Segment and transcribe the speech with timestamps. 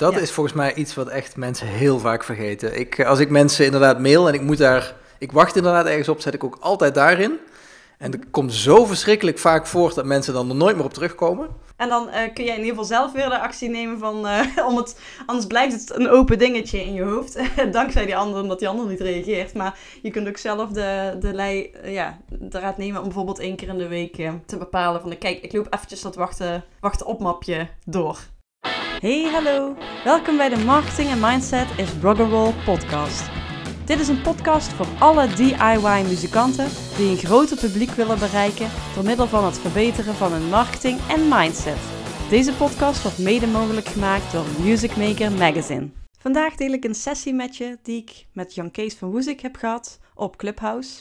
[0.00, 2.78] Dat is volgens mij iets wat echt mensen heel vaak vergeten.
[2.78, 6.20] Ik, als ik mensen inderdaad mail en ik moet daar, ik wacht inderdaad ergens op,
[6.20, 7.38] zet ik ook altijd daarin.
[7.98, 11.48] En het komt zo verschrikkelijk vaak voor dat mensen dan er nooit meer op terugkomen.
[11.76, 14.40] En dan uh, kun jij in ieder geval zelf weer de actie nemen van, uh,
[14.68, 17.38] om het, anders blijft het een open dingetje in je hoofd.
[17.72, 19.54] Dankzij die ander, omdat die ander niet reageert.
[19.54, 23.38] Maar je kunt ook zelf de, de, lei, uh, ja, de raad nemen om bijvoorbeeld
[23.38, 24.14] één keer in de week
[24.46, 28.18] te bepalen van, kijk, ik loop eventjes dat wachten, wachten op mapje door.
[29.00, 29.76] Hey, hallo.
[30.04, 33.30] Welkom bij de Marketing en Mindset is Roll podcast.
[33.84, 39.26] Dit is een podcast voor alle DIY-muzikanten die een groter publiek willen bereiken door middel
[39.26, 41.78] van het verbeteren van hun marketing en mindset.
[42.30, 45.88] Deze podcast wordt mede mogelijk gemaakt door Music Maker Magazine.
[46.18, 49.56] Vandaag deel ik een sessie met je die ik met Jan Kees van Woezik heb
[49.56, 51.00] gehad op Clubhouse.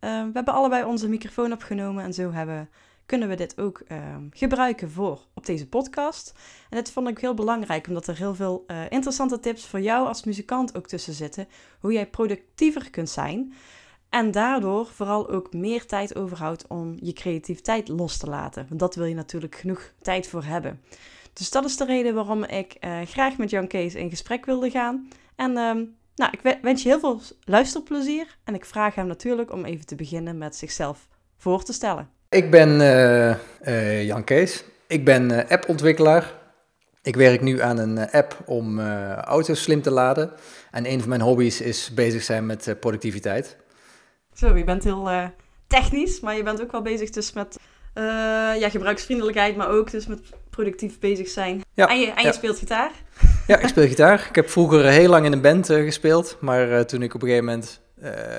[0.00, 2.68] Uh, we hebben allebei onze microfoon opgenomen en zo hebben
[3.08, 6.32] kunnen we dit ook ehm, gebruiken voor op deze podcast.
[6.70, 10.06] En dat vond ik heel belangrijk, omdat er heel veel uh, interessante tips voor jou
[10.06, 11.48] als muzikant ook tussen zitten.
[11.80, 13.54] Hoe jij productiever kunt zijn.
[14.08, 18.66] En daardoor vooral ook meer tijd overhoudt om je creativiteit los te laten.
[18.68, 20.80] Want dat wil je natuurlijk genoeg tijd voor hebben.
[21.32, 24.70] Dus dat is de reden waarom ik uh, graag met Jan Kees in gesprek wilde
[24.70, 25.08] gaan.
[25.36, 25.72] En uh,
[26.14, 28.38] nou, ik wens je heel veel luisterplezier.
[28.44, 32.17] En ik vraag hem natuurlijk om even te beginnen met zichzelf voor te stellen.
[32.30, 33.34] Ik ben uh,
[33.66, 34.64] uh, Jan Kees.
[34.86, 36.32] Ik ben uh, appontwikkelaar.
[37.02, 40.32] Ik werk nu aan een app om auto's slim te laden.
[40.70, 43.56] En een van mijn hobby's is bezig zijn met productiviteit.
[44.34, 45.10] Zo, je bent heel
[45.66, 47.58] technisch, maar je bent ook wel bezig dus met
[48.58, 51.62] ja, gebruiksvriendelijkheid, maar ook dus met productief bezig zijn.
[51.74, 52.90] Ja, en je, en je speelt gitaar?
[53.46, 54.26] Ja, ik speel gitaar.
[54.28, 57.48] Ik heb vroeger heel lang in een band gespeeld, maar toen ik op een gegeven
[57.48, 57.80] moment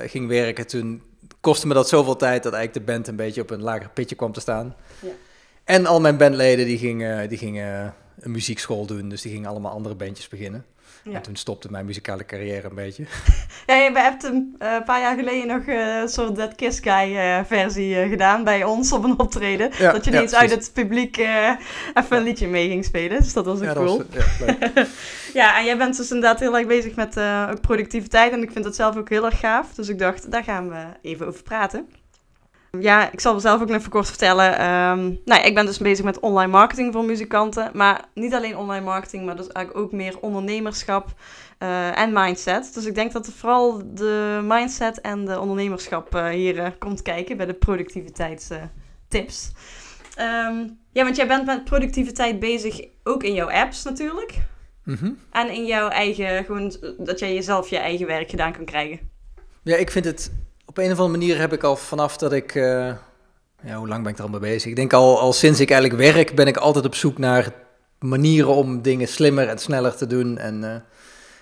[0.04, 1.02] ging werken, toen
[1.40, 4.16] kostte me dat zoveel tijd dat eigenlijk de band een beetje op een lager pitje
[4.16, 4.76] kwam te staan.
[5.00, 5.08] Ja.
[5.64, 9.72] En al mijn bandleden die gingen, die gingen een muziekschool doen, dus die gingen allemaal
[9.72, 10.64] andere bandjes beginnen.
[11.02, 11.12] Ja.
[11.12, 13.04] En toen stopte mijn muzikale carrière een beetje.
[13.66, 17.16] Ja, je hebt een uh, paar jaar geleden nog uh, een soort Dead Kiss Guy
[17.16, 19.70] uh, versie gedaan bij ons op een optreden.
[19.78, 21.56] Ja, dat je ineens uit het publiek even
[22.16, 23.18] een liedje mee ging spelen.
[23.18, 23.96] Dus dat was ook ja, cool.
[23.96, 24.86] Was, ja,
[25.32, 27.20] ja, en jij bent dus inderdaad heel erg bezig met
[27.60, 28.32] productiviteit.
[28.32, 29.74] En ik vind dat zelf ook heel erg gaaf.
[29.74, 31.88] Dus ik dacht, daar gaan we even over praten.
[32.78, 34.52] Ja, ik zal zelf ook even kort vertellen.
[34.52, 37.70] Um, nou, ik ben dus bezig met online marketing voor muzikanten.
[37.74, 41.14] Maar niet alleen online marketing, maar dus eigenlijk ook meer ondernemerschap
[41.58, 42.74] uh, en mindset.
[42.74, 47.36] Dus ik denk dat vooral de mindset en de ondernemerschap uh, hier uh, komt kijken
[47.36, 49.52] bij de productiviteitstips.
[50.18, 54.34] Um, ja, want jij bent met productiviteit bezig ook in jouw apps natuurlijk.
[54.84, 55.18] Mm -hmm.
[55.30, 59.00] En in jouw eigen, gewoon dat jij jezelf je eigen werk gedaan kan krijgen.
[59.62, 60.32] Ja, ik vind het
[60.70, 62.54] op een of andere manier heb ik al vanaf dat ik.
[62.54, 62.92] Uh,
[63.62, 64.70] ja, hoe lang ben ik er al mee bezig?
[64.70, 67.52] Ik denk al, al sinds ik eigenlijk werk, ben ik altijd op zoek naar
[67.98, 70.38] manieren om dingen slimmer en sneller te doen.
[70.38, 70.74] En, uh,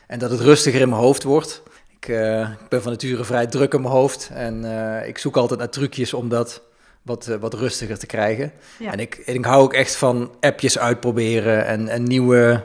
[0.06, 1.62] en dat het rustiger in mijn hoofd wordt.
[2.00, 4.30] Ik, uh, ik, ben van nature vrij druk in mijn hoofd.
[4.32, 4.64] En
[5.06, 6.62] ik zoek altijd naar trucjes om dat
[7.02, 8.52] wat, wat rustiger te krijgen.
[8.78, 8.92] Ja.
[8.92, 12.64] En ik, ik hou ook echt van appjes uitproberen en, en nieuwe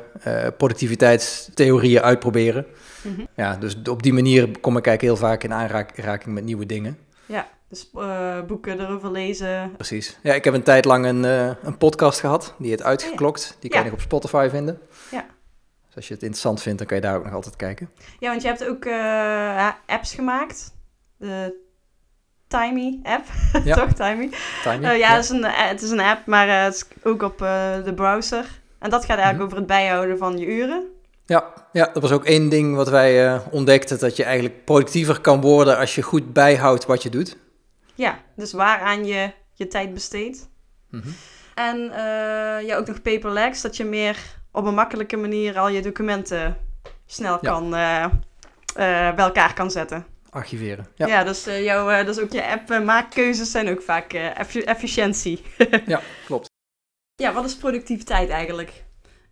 [0.58, 2.66] productiviteitstheorieën uitproberen.
[3.04, 3.26] Mhm.
[3.36, 6.98] Ja, dus op die manier kom ik eigenlijk heel vaak in aanraking met nieuwe dingen.
[7.26, 9.72] Ja, dus uh, boeken erover lezen.
[9.76, 10.18] Precies.
[10.24, 13.52] Ja, ik heb een tijd lang een, uh, een podcast gehad, die heet Uitgeklokt.
[13.54, 14.80] Oh die kan je op Spotify vinden.
[15.12, 15.26] Ja.
[15.86, 17.90] Dus als je het interessant vindt, dan kan je daar ook nog altijd kijken.
[18.20, 18.88] Ja, want je hebt ook
[19.86, 20.74] apps gemaakt.
[21.18, 21.63] De
[22.60, 23.26] Timey app,
[23.64, 23.76] ja.
[23.76, 23.94] toch?
[23.94, 24.30] Timey.
[24.64, 25.16] Timey ja, ja.
[25.16, 27.38] Het, is een, het is een app, maar het is ook op
[27.84, 28.46] de browser.
[28.80, 30.84] En dat gaat eigenlijk mm over het bijhouden van je uren.
[31.26, 35.42] Ja, ja, dat was ook één ding wat wij ontdekten, dat je eigenlijk productiever kan
[35.42, 37.38] worden als je goed bijhoudt wat je doet.
[37.96, 40.50] Ja, dus waaraan je je tijd besteedt.
[40.90, 41.16] Mm -hmm.
[41.54, 41.78] En
[42.66, 44.18] ja, ook nog paperless, dat je meer
[44.52, 46.58] op een makkelijke manier al je documenten
[47.06, 47.70] snel kan,
[48.74, 50.13] bij elkaar kan zetten.
[50.34, 50.88] Archiveren.
[50.96, 54.14] Ja, ja dus, jouw, dus ook je app maakkeuzes zijn ook vaak
[54.66, 55.42] efficiëntie.
[55.86, 56.50] ja, klopt.
[57.16, 58.84] Ja, wat is productiviteit eigenlijk?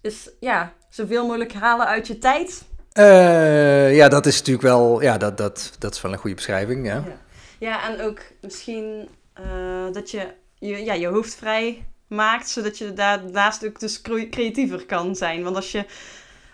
[0.01, 2.63] Dus ja, zoveel mogelijk halen uit je tijd?
[2.94, 6.86] Uh, ja, dat is natuurlijk wel, ja, dat, dat, dat is wel een goede beschrijving,
[6.86, 6.95] ja.
[6.95, 7.18] Ja,
[7.59, 9.09] ja en ook misschien
[9.39, 10.27] uh, dat je
[10.68, 15.44] je, ja, je hoofd vrij maakt, zodat je daarnaast ook dus creatiever kan zijn.
[15.44, 15.86] Want als je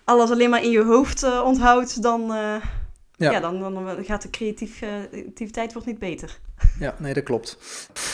[0.03, 2.31] alles alleen maar in je hoofd uh, onthoudt, dan,
[3.17, 3.31] ja.
[3.31, 3.39] ja.
[3.39, 6.39] dan, dan gaat de creativiteit wordt niet beter.
[6.79, 7.57] Ja, nee, dat klopt.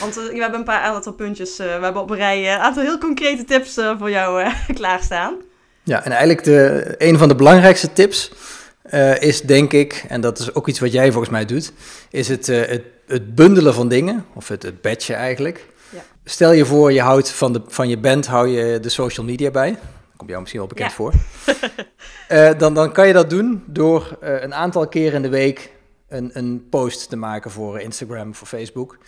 [0.00, 2.98] Want we hebben een paar aantal puntjes, we hebben op een rij een aantal heel
[2.98, 5.34] concrete tips voor jou klaarstaan.
[5.82, 8.32] Ja, en eigenlijk de, een van de belangrijkste tips
[8.90, 11.72] uh, is denk ik, en dat is ook iets wat jij volgens mij doet,
[12.10, 15.66] is het, uh, het, het, bundelen van dingen, of het, het batchen eigenlijk.
[15.90, 16.04] Ja.
[16.24, 19.50] Stel je voor, je houdt van, de, van je band hou je de social media
[19.50, 19.78] bij.
[20.24, 20.96] Komt jou misschien wel bekend ja.
[20.96, 21.12] voor.
[22.28, 25.72] Eh, dan, dan kan je dat doen door eh, een aantal keer in de week
[26.08, 28.98] een, een post te maken voor Instagram, voor Facebook.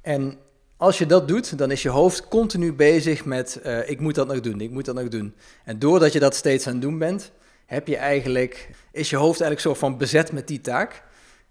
[0.00, 0.38] En
[0.76, 4.26] als je dat doet, dan is je hoofd continu bezig met eh, ik moet dat
[4.26, 5.34] nog doen, ik moet dat nog doen.
[5.64, 7.30] En doordat je dat steeds aan het doen bent,
[7.66, 11.02] heb je eigenlijk, is je hoofd eigenlijk soort van bezet met die taak.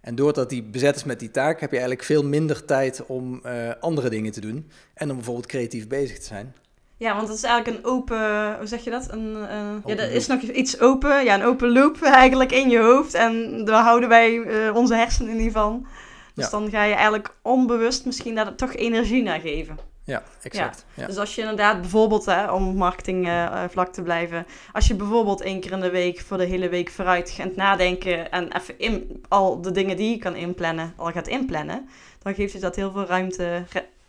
[0.01, 3.41] En doordat die bezet is met die taak, heb je eigenlijk veel minder tijd om
[3.45, 4.69] uh, andere dingen te doen.
[4.93, 6.55] En om bijvoorbeeld creatief bezig te zijn.
[6.99, 9.11] Ja, want het is eigenlijk een open, hoe zeg je dat?
[9.11, 12.79] Een, uh, ja, er is nog iets open, ja, een open loop eigenlijk in je
[12.79, 13.13] hoofd.
[13.13, 15.87] En daar houden wij uh, onze hersenen niet van.
[16.33, 16.51] Dus ja.
[16.51, 19.77] dan ga je eigenlijk onbewust misschien daar toch energie naar geven.
[20.03, 20.85] Ja, exact.
[20.93, 21.05] Ja.
[21.05, 25.41] Dus als je inderdaad bijvoorbeeld, hè, om marketing uh, vlak te blijven, als je bijvoorbeeld
[25.41, 29.23] één keer in de week voor de hele week vooruit gaat nadenken en even in,
[29.27, 31.89] al de dingen die je kan inplannen, al gaat inplannen,
[32.21, 33.63] dan geeft je dat heel veel ruimte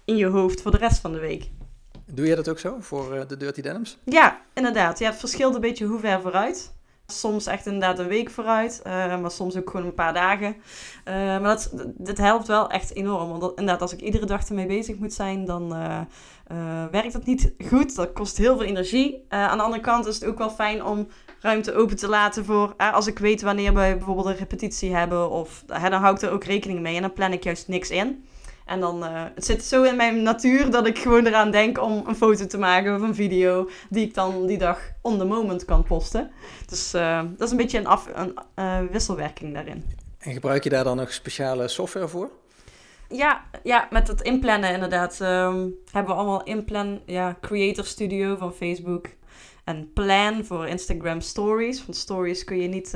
[0.05, 1.51] in je hoofd voor de rest van de week.
[2.13, 3.99] Doe jij dat ook zo voor uh, de Dirty Denims?
[4.05, 4.99] Ja, inderdaad.
[4.99, 6.73] Ja, het verschilt een beetje hoe ver vooruit.
[7.07, 10.57] Soms echt inderdaad een week vooruit, uh, maar soms ook gewoon een paar dagen.
[11.05, 13.29] Uh, maar dat, helpt wel echt enorm.
[13.29, 15.69] Want inderdaad, als ik iedere dag ermee bezig moet zijn, dan
[16.91, 17.95] werkt dat niet goed.
[17.95, 19.25] Dat kost heel veel energie.
[19.29, 21.09] aan de andere kant is het ook wel fijn om
[21.41, 22.75] ruimte open te laten voor...
[22.77, 26.45] als ik weet wanneer we bijvoorbeeld een repetitie hebben, of, dan hou ik er ook
[26.45, 26.97] rekening mee.
[26.97, 28.25] En dan plan ik juist niks in.
[28.71, 32.03] En dan, uh, het zit zo in mijn natuur dat ik gewoon eraan denk om
[32.07, 35.65] een foto te maken of een video die ik dan die dag on the moment
[35.65, 36.31] kan posten.
[36.67, 39.85] Dus uh, dat is een beetje een, af, een uh, wisselwerking daarin.
[40.19, 42.31] En gebruik je daar dan nog speciale software voor?
[43.09, 45.21] Ja, ja met het inplannen inderdaad.
[45.21, 49.07] Um, hebben we allemaal inplan, ja, Creator Studio van Facebook.
[49.71, 51.85] En Plan voor Instagram Stories.
[51.87, 52.95] Want stories kun je niet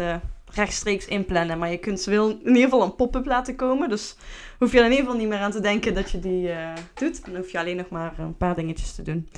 [0.52, 1.58] rechtstreeks inplannen.
[1.58, 3.88] Maar je kunt ze wel in ieder geval een pop-up laten komen.
[3.88, 4.16] Dus
[4.58, 6.72] hoef je er in ieder geval niet meer aan te denken dat je die uh,
[6.94, 7.24] doet.
[7.24, 9.28] Dan hoef je alleen nog maar een paar dingetjes te doen.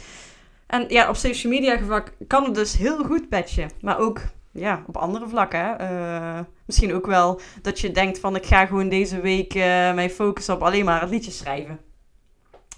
[0.67, 3.71] En ja, op social media vlak kan het dus heel goed patchen.
[3.81, 4.21] Maar ook
[4.53, 5.77] ja, op andere vlakken.
[5.81, 9.55] Uh, misschien ook wel dat je denkt van ik ga gewoon deze week
[9.95, 11.79] mijn focus op alleen maar het liedje schrijven.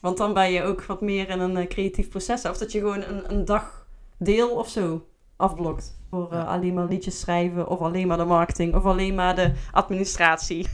[0.01, 2.45] Want dan ben je ook wat meer in een creatief proces.
[2.45, 3.78] Of dat je gewoon een, een dag
[4.19, 5.07] deel of zo
[5.37, 5.97] afblokt.
[6.11, 9.53] Voor uh, alleen maar liedjes schrijven, of alleen maar de marketing, of alleen maar de
[9.73, 10.69] administratie.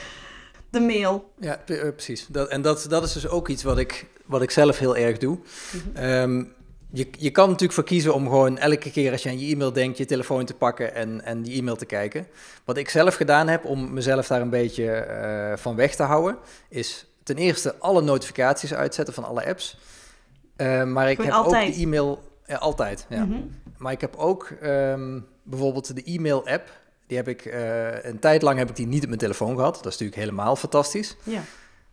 [0.70, 1.32] de mail.
[1.38, 2.26] Ja, precies.
[2.26, 5.18] Dat, en dat, dat is dus ook iets wat ik, wat ik zelf heel erg
[5.18, 5.38] doe.
[5.72, 6.04] Mm-hmm.
[6.04, 6.52] um,
[6.92, 9.72] je, je kan natuurlijk voor kiezen om gewoon elke keer als je aan je e-mail
[9.72, 12.26] denkt, je telefoon te pakken en, en die e-mail te kijken.
[12.64, 16.36] Wat ik zelf gedaan heb om mezelf daar een beetje uh, van weg te houden,
[16.68, 19.78] is ten eerste alle notificaties uitzetten van alle apps.
[20.56, 21.68] Uh, maar ik Gewoon heb altijd.
[21.68, 23.06] ook de e-mail, ja, altijd.
[23.08, 23.24] Ja.
[23.24, 23.50] Mm-hmm.
[23.76, 26.78] Maar ik heb ook um, bijvoorbeeld de e-mail-app.
[27.06, 29.74] Die heb ik uh, een tijd lang heb ik die niet op mijn telefoon gehad.
[29.74, 31.16] Dat is natuurlijk helemaal fantastisch.
[31.22, 31.40] Ja.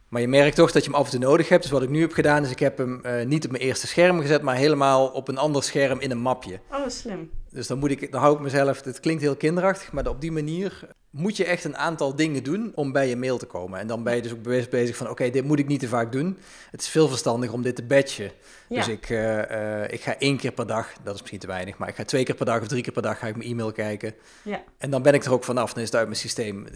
[0.07, 1.62] Maar je merkt toch dat je hem af en toe nodig hebt.
[1.62, 3.88] Dus wat ik nu heb gedaan is ik heb hem uh, niet op mijn eerste
[3.88, 6.59] scherm gezet, maar helemaal op een ander scherm in een mapje.
[6.71, 7.30] Oh, slim.
[7.57, 8.83] Dus dan moet ik, dan hou ik mezelf.
[8.83, 12.71] Het klinkt heel kinderachtig, maar op die manier moet je echt een aantal dingen doen
[12.75, 13.80] om bij je mail te komen.
[13.80, 15.80] En dan ben je dus ook bewust bezig van, oké, okay, dit moet ik niet
[15.80, 16.38] te vaak doen.
[16.71, 18.31] Het is veel verstandiger om dit te batchen.
[18.69, 18.75] Ja.
[18.75, 21.77] Dus ik, uh, uh, ik ga één keer per dag, dat is misschien te weinig,
[21.77, 23.50] maar ik ga twee keer per dag of drie keer per dag ga ik mijn
[23.50, 24.13] e-mail kijken.
[24.42, 24.63] Ja.
[24.77, 26.68] En dan ben ik er ook vanaf, dan is het uit mijn systeem.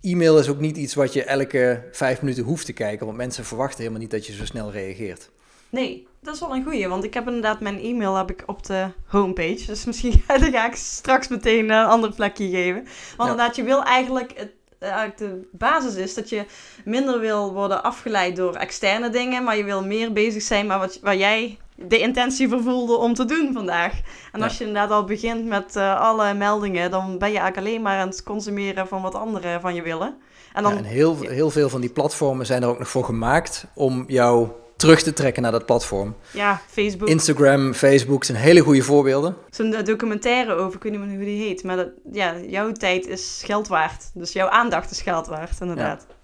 [0.00, 3.44] E-mail is ook niet iets wat je elke vijf minuten hoeft te kijken, want mensen
[3.44, 5.30] verwachten helemaal niet dat je zo snel reageert.
[5.70, 8.66] Nee, dat is wel een goeie, want ik heb inderdaad mijn e-mail heb ik op
[8.66, 9.66] de homepage.
[9.66, 12.82] Dus misschien dan ga ik straks meteen een ander plekje geven.
[12.82, 13.24] Want ja.
[13.24, 16.44] inderdaad, je wil eigenlijk, het, eigenlijk de basis is dat je
[16.84, 20.98] minder wil worden afgeleid door externe dingen, maar je wil meer bezig zijn met wat,
[21.02, 23.92] waar jij de intentie voor voelde om te doen vandaag.
[24.32, 27.82] En als je inderdaad al begint met uh, alle meldingen, dan ben je eigenlijk alleen
[27.82, 30.16] maar aan het consumeren van wat anderen van je willen.
[30.52, 33.04] En, dan, ja, en heel, heel veel van die platformen zijn er ook nog voor
[33.04, 34.48] gemaakt om jou
[34.78, 36.16] terug te trekken naar dat platform.
[36.30, 37.08] Ja, Facebook.
[37.08, 39.36] Instagram, Facebook zijn hele goede voorbeelden.
[39.50, 43.06] Zo'n documentaire over, ik weet niet meer hoe die heet, maar dat, ja, jouw tijd
[43.06, 44.10] is geld waard.
[44.14, 46.06] Dus jouw aandacht is geld waard, inderdaad.
[46.08, 46.16] Ja.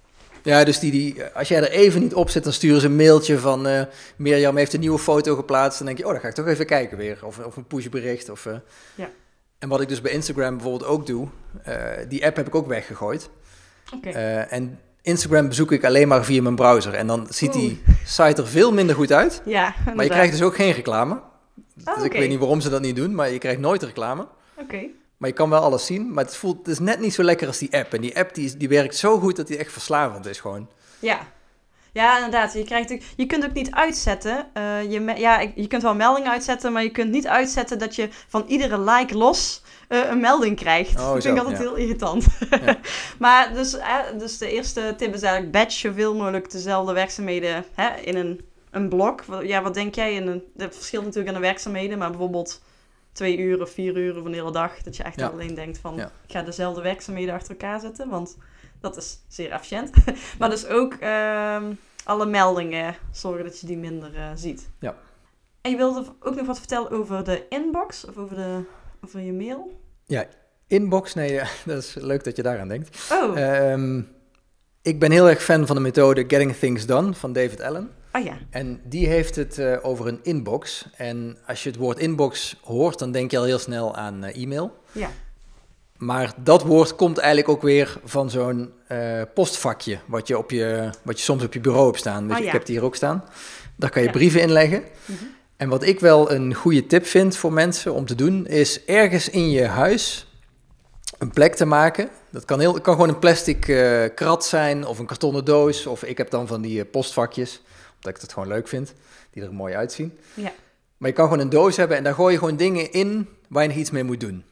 [0.43, 2.97] Ja, dus die, die, als jij er even niet op zit, dan sturen ze een
[2.97, 3.83] mailtje van uh,
[4.17, 5.79] Mirjam heeft een nieuwe foto geplaatst.
[5.79, 7.19] Dan denk je, oh, dan ga ik toch even kijken weer.
[7.23, 8.29] Of, of een pushbericht.
[8.29, 8.55] Of, uh.
[8.95, 9.09] ja.
[9.59, 11.29] En wat ik dus bij Instagram bijvoorbeeld ook doe,
[11.69, 11.77] uh,
[12.09, 13.31] die app heb ik ook weggegooid.
[13.95, 14.13] Okay.
[14.43, 16.95] en Instagram bezoek ik alleen maar via mijn browser.
[16.95, 19.43] En dan ziet die site er veel minder goed uit.
[19.45, 19.95] Ja, inderdaad.
[19.95, 21.21] maar je krijgt dus ook geen reclame.
[21.75, 22.05] Dus oh, okay.
[22.05, 24.23] ik weet niet waarom ze dat niet doen, maar je krijgt nooit reclame.
[24.23, 24.63] Oké.
[24.63, 24.91] Okay.
[25.17, 27.47] Maar je kan wel alles zien, maar het voelt het is net niet zo lekker
[27.47, 27.95] als die app.
[27.95, 30.69] En die app die, die werkt zo goed dat die echt verslavend is gewoon.
[30.99, 31.19] Ja,
[31.93, 32.53] ja inderdaad.
[32.53, 34.47] Je, krijgt, je kunt ook niet uitzetten.
[34.57, 38.09] Uh, je, ja, je kunt wel meldingen uitzetten, maar je kunt niet uitzetten dat je
[38.29, 39.63] van iedere like los
[39.95, 41.01] uh, een melding krijgt.
[41.01, 41.65] Oh, dat vind ik altijd ja.
[41.65, 42.27] heel irritant.
[42.51, 42.79] Ja.
[43.19, 47.65] maar dus, uh, dus de eerste tip is eigenlijk batch zoveel mogelijk dezelfde werkzaamheden
[48.03, 49.25] in een, een blok.
[49.43, 50.15] Ja, wat denk jij?
[50.15, 52.63] In een, dat verschilt natuurlijk aan de werkzaamheden, maar bijvoorbeeld
[53.13, 54.83] twee uur of vier uur of een hele dag.
[54.83, 55.27] Dat je echt Ja.
[55.27, 58.37] alleen denkt van, ik ga dezelfde werkzaamheden achter elkaar zetten, want
[58.81, 59.91] dat is zeer efficiënt.
[60.39, 61.73] maar dus ook ehm,
[62.05, 64.71] alle meldingen, zorgen dat je die minder eh, ziet.
[64.79, 64.95] Ja.
[65.61, 68.63] En je wilde ook nog wat vertellen over de inbox, of over, de,
[69.05, 69.83] over je mail?
[70.67, 73.13] Inbox, nee, ja, dat is leuk dat je daaraan denkt.
[73.13, 74.01] Oh, Ehm,
[74.83, 77.91] ik ben heel erg fan van de methode Getting Things Done van David Allen.
[78.13, 78.37] oh ja.
[78.51, 80.87] En die heeft het eh, over een inbox.
[80.97, 84.43] En als je het woord inbox hoort, dan denk je al heel snel aan eh,
[84.43, 84.77] e-mail.
[84.93, 85.09] Ja.
[85.97, 90.91] Maar dat woord komt eigenlijk ook weer van zo'n eh, postvakje, wat je, op je,
[91.03, 92.31] wat je soms op je bureau hebt staan.
[92.33, 92.45] Oh, ja.
[92.45, 93.25] Ik heb die hier ook staan.
[93.77, 94.15] Daar kan je Ja.
[94.15, 94.83] brieven inleggen.
[95.05, 95.25] Mhm.
[95.57, 99.29] En wat ik wel een goede tip vind voor mensen om te doen, is ergens
[99.29, 100.27] in je huis
[101.19, 102.09] een plek te maken.
[102.31, 105.87] Dat kan, heel, kan gewoon een plastic eh, krat zijn of een kartonnen doos.
[105.87, 107.63] Of ik heb dan van die eh, postvakjes,
[107.95, 108.95] omdat ik het gewoon leuk vind,
[109.31, 110.19] die er mooi uitzien.
[110.35, 110.53] Ja.
[110.97, 113.63] Maar je kan gewoon een doos hebben en daar gooi je gewoon dingen in waar
[113.63, 114.45] je nog iets mee moet doen.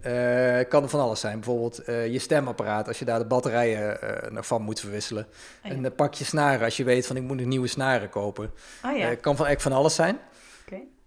[0.00, 1.34] Eh, het kan van alles zijn.
[1.34, 3.98] Bijvoorbeeld eh, je stemapparaat, als je daar de batterijen
[4.30, 5.24] nog van moet verwisselen.
[5.24, 5.76] Oh ja.
[5.76, 8.50] En een pakje snaren, als je weet van ik moet nieuwe snaren kopen.
[8.84, 10.18] Oh ja, kan van, echt van alles zijn.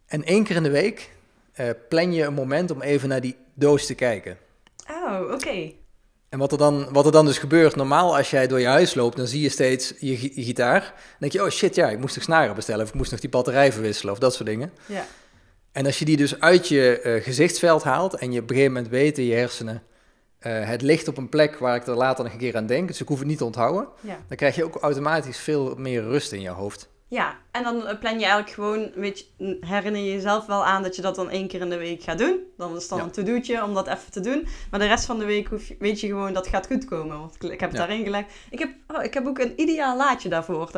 [0.06, 1.10] En één keer in de week
[1.90, 4.38] plan je een moment om even naar die doos te kijken.
[4.90, 5.72] Oh, oké.
[6.30, 8.94] En wat er, dan, wat er dan dus gebeurt, normaal als jij door je huis
[8.94, 10.82] loopt, dan zie je steeds je gitaar.
[10.82, 12.84] Dan denk je, oh shit, ja, ik moest nog snaren bestellen.
[12.84, 14.72] Of ik moest nog die batterij verwisselen of dat soort dingen.
[14.86, 15.06] Ja.
[15.72, 18.74] En als je die dus uit je eh, gezichtsveld haalt en je op een gegeven
[18.74, 19.84] moment weet in je hersenen,
[20.40, 22.88] eh, het ligt op een plek waar ik er later nog een keer aan denk,
[22.88, 24.18] dus ik hoef het niet te onthouden, Ja.
[24.28, 26.90] dan krijg je ook automatisch veel meer rust in je hoofd.
[27.08, 30.84] Ja, en dan eh, plan je eigenlijk gewoon, weet je, herinner je jezelf wel aan
[30.84, 32.40] dat je dat dan één keer in de week gaat doen.
[32.58, 33.04] Dan is het dan Ja.
[33.04, 34.48] een to-do'tje om dat even te doen.
[34.72, 37.20] Maar de rest van de week hoef je, weet je gewoon dat gaat goed komen.
[37.20, 37.78] Want ik, heb het Ja.
[37.78, 38.32] daarin gelegd.
[38.50, 40.70] Ik heb, oh, ik heb ook een ideaal laadje daarvoor.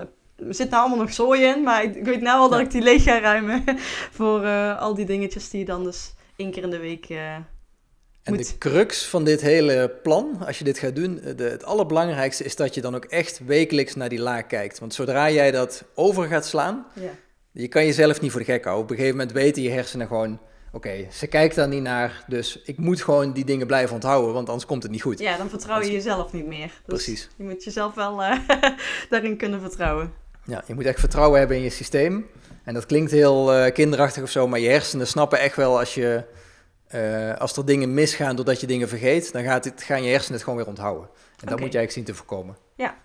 [0.44, 2.66] Daar zit nou allemaal nog zooi in, maar ik, ik weet nou al dat Ja.
[2.66, 3.64] ik die leeg ga ruimen.
[4.18, 7.06] voor eh, al die dingetjes die je dan dus één keer in de week...
[7.10, 7.36] eh,
[8.24, 8.48] En Moet.
[8.48, 12.56] de crux van dit hele plan, als je dit gaat doen, de, het allerbelangrijkste is
[12.56, 14.80] dat je dan ook echt wekelijks naar die laag kijkt.
[14.80, 17.10] Want zodra jij dat over gaat slaan, ja.
[17.52, 18.84] je kan jezelf niet voor de gek houden.
[18.84, 20.40] Op een gegeven moment weten je hersenen gewoon,
[20.72, 24.48] oké, ze kijkt daar niet naar, dus ik moet gewoon die dingen blijven onthouden, want
[24.48, 25.20] anders komt het niet goed.
[25.20, 26.68] ja, dan vertrouw je jezelf niet meer.
[26.68, 27.30] Dus Precies.
[27.36, 28.40] Je moet jezelf wel eh,
[29.10, 30.14] daarin kunnen vertrouwen.
[30.52, 32.30] Ja, je moet echt vertrouwen hebben in je systeem.
[32.64, 35.94] En dat klinkt heel eh, kinderachtig of zo, maar je hersenen snappen echt wel als
[35.94, 36.24] je...
[36.88, 40.34] eh, als er dingen misgaan doordat je dingen vergeet, dan gaat het, gaan je hersenen
[40.34, 41.10] het gewoon weer onthouden.
[41.40, 42.58] En dat moet je eigenlijk zien te voorkomen.
[42.76, 42.96] Ja.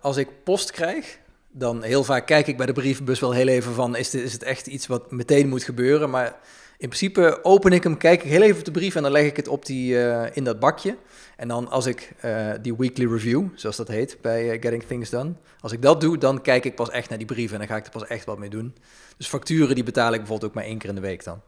[0.00, 1.18] Als ik post krijg,
[1.50, 3.96] dan heel vaak kijk ik bij de brievenbus wel heel even van...
[3.96, 6.10] is, dit, is het echt iets wat meteen moet gebeuren?
[6.10, 6.36] Maar
[6.80, 8.94] in principe open ik hem, kijk ik heel even op de brief...
[8.94, 10.96] en dan leg ik het op die, eh, in dat bakje.
[11.36, 15.10] En dan als ik eh, die weekly review, zoals dat heet bij eh, Getting Things
[15.10, 15.32] Done...
[15.60, 17.52] als ik dat doe, dan kijk ik pas echt naar die brieven...
[17.52, 18.74] en dan ga ik er pas echt wat mee doen.
[19.16, 21.40] Dus facturen die betaal ik bijvoorbeeld ook maar één keer in de week dan.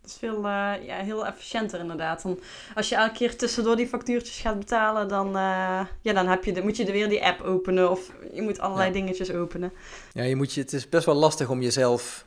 [0.00, 0.42] Dat is veel,
[0.82, 2.22] ja, heel efficiënter inderdaad.
[2.22, 2.40] Dan,
[2.74, 5.30] als je elke keer tussendoor die factuurtjes gaat betalen, dan,
[6.02, 8.60] ja, dan heb je de, moet je er weer die app openen of je moet
[8.60, 8.94] allerlei Ja.
[8.94, 9.72] dingetjes openen.
[10.12, 12.26] Ja, je moet je, het is best wel lastig om jezelf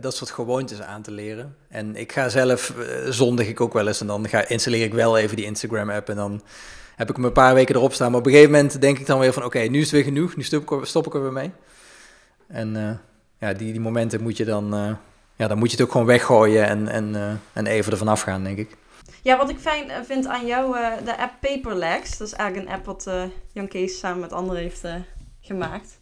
[0.00, 1.56] dat soort gewoontes aan te leren.
[1.68, 4.94] En ik ga zelf, eh, zondig ik ook wel eens en dan ga, installeer ik
[4.94, 6.42] wel even die Instagram-app en dan
[6.96, 8.10] heb ik hem een paar weken erop staan.
[8.10, 10.02] Maar op een gegeven moment denk ik dan weer van, oké, nu is het weer
[10.04, 10.62] genoeg, nu stop
[11.06, 11.50] ik, er- er weer mee.
[12.48, 12.90] En eh,
[13.48, 14.90] ja, die, die momenten moet je dan, eh,
[15.36, 18.44] ja, dan moet je het ook gewoon weggooien en, en, eh, en even ervan afgaan,
[18.44, 18.76] denk ik.
[19.22, 22.18] Ja, wat ik fijn eh, vind aan jou, eh, de app Paperlegs.
[22.18, 24.94] Dat is eigenlijk een app wat eh, Jan Kees samen met anderen heeft eh,
[25.40, 25.98] gemaakt.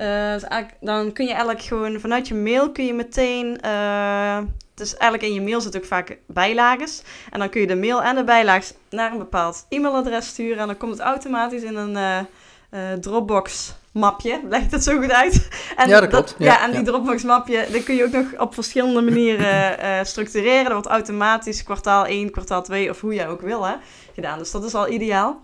[0.00, 0.44] Eh, dus
[0.80, 3.60] dan kun je eigenlijk gewoon vanuit je mail kun je meteen...
[3.60, 4.38] eh,
[4.74, 7.02] dus eigenlijk in je mail zit ook vaak bijlages.
[7.30, 10.58] En dan kun je de mail en de bijlages naar een bepaald e-mailadres sturen.
[10.58, 12.26] En dan komt het automatisch in een
[12.70, 14.40] eh, Dropbox mapje.
[14.48, 15.48] Leg ik dat zo goed uit?
[15.76, 16.34] En Ja, dat klopt.
[16.38, 16.84] ja, Ja, en die ja.
[16.86, 19.76] Dropbox mapje, dat kun je ook nog op verschillende manieren
[20.06, 20.64] structureren.
[20.64, 23.74] Dat wordt automatisch kwartaal 1, kwartaal 2 of hoe jij ook wil hè,
[24.14, 24.38] gedaan.
[24.38, 25.40] Dus dat is al ideaal.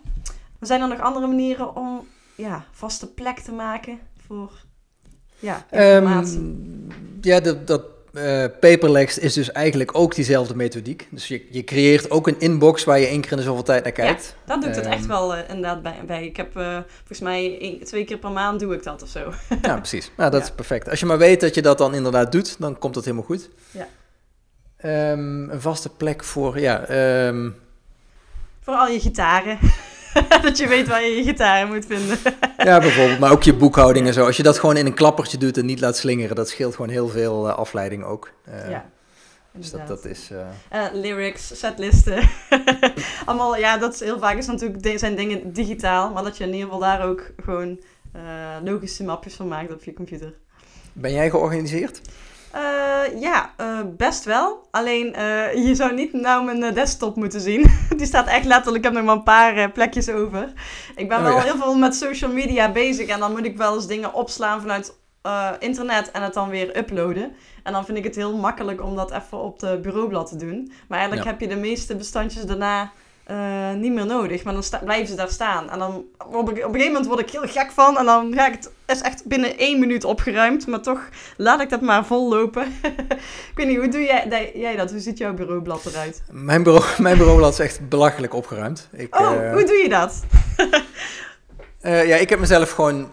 [0.60, 4.50] Zijn er nog andere manieren om ja, vaste plek te maken voor
[5.38, 6.38] ja, informatie?
[6.38, 7.82] Ehm, ja, dat, dat
[8.60, 11.08] paperlegs is dus eigenlijk ook diezelfde methodiek.
[11.10, 13.82] Dus je, je creëert ook een inbox waar je één keer in de zoveel tijd
[13.84, 14.36] naar kijkt.
[14.46, 16.24] dat doet het ehm, echt wel eh, inderdaad bij, bij.
[16.26, 19.32] Ik heb eh, volgens mij één- twee keer per maand doe ik dat of zo.
[19.62, 20.10] Ja, precies.
[20.16, 20.46] Nou, dat Ja.
[20.46, 20.88] is perfect.
[20.88, 23.48] Als je maar weet dat je dat dan inderdaad doet, dan komt het helemaal goed.
[23.70, 23.88] Ja.
[24.76, 27.50] Ehm, een vaste plek voor, ja, ehm,
[28.60, 29.58] Voor al je gitaren.
[30.42, 32.18] dat je weet waar je je gitaren moet vinden.
[32.56, 34.26] ja, bijvoorbeeld, maar ook je boekhouding en zo.
[34.26, 36.90] Als je dat gewoon in een klappertje doet en niet laat slingeren, dat scheelt gewoon
[36.90, 38.30] heel veel eh, afleiding ook.
[38.44, 38.90] Eh, ja.
[39.52, 40.30] Dus dat, dat is,
[40.70, 42.28] eh, lyrics, setlisten.
[43.26, 46.50] Allemaal, ja, dat is heel vaak is natuurlijk, zijn dingen digitaal, maar dat je in
[46.52, 47.80] ieder geval daar ook gewoon
[48.64, 50.34] logische mapjes van maakt op je computer.
[50.92, 52.00] ben jij georganiseerd?
[52.56, 54.66] Uh, ja, uh, best wel.
[54.70, 57.70] Alleen uh, je zou niet nou mijn desktop moeten zien.
[57.96, 60.52] Die staat echt letterlijk, ik heb nog maar een paar plekjes over.
[60.94, 61.42] Ik ben oh, wel ja.
[61.42, 64.94] heel veel met social media bezig en dan moet ik wel eens dingen opslaan vanuit
[65.58, 67.32] internet en het dan weer uploaden.
[67.62, 70.72] En dan vind ik het heel makkelijk om dat even op de bureaublad te doen.
[70.88, 71.32] Maar eigenlijk ja.
[71.32, 72.92] heb je de meeste bestandjes daarna
[73.30, 74.44] uh, niet meer nodig.
[74.44, 75.70] Maar dan blijven ze daar staan.
[75.70, 77.98] En dan op, op, een gegeven moment word ik heel gek van.
[77.98, 80.66] En dan ga ik het is echt binnen één minuut opgeruimd.
[80.66, 81.00] Maar toch
[81.36, 82.66] laat ik dat maar vol lopen.
[83.50, 84.90] ik weet niet, hoe doe jij, jij dat?
[84.90, 86.22] Hoe ziet jouw bureaublad eruit?
[86.30, 88.88] Mijn, bureau, mijn bureaublad is echt belachelijk opgeruimd.
[88.92, 90.24] Ik, oh, uh, hoe doe je dat?
[91.82, 93.10] uh, ja, ik heb mezelf gewoon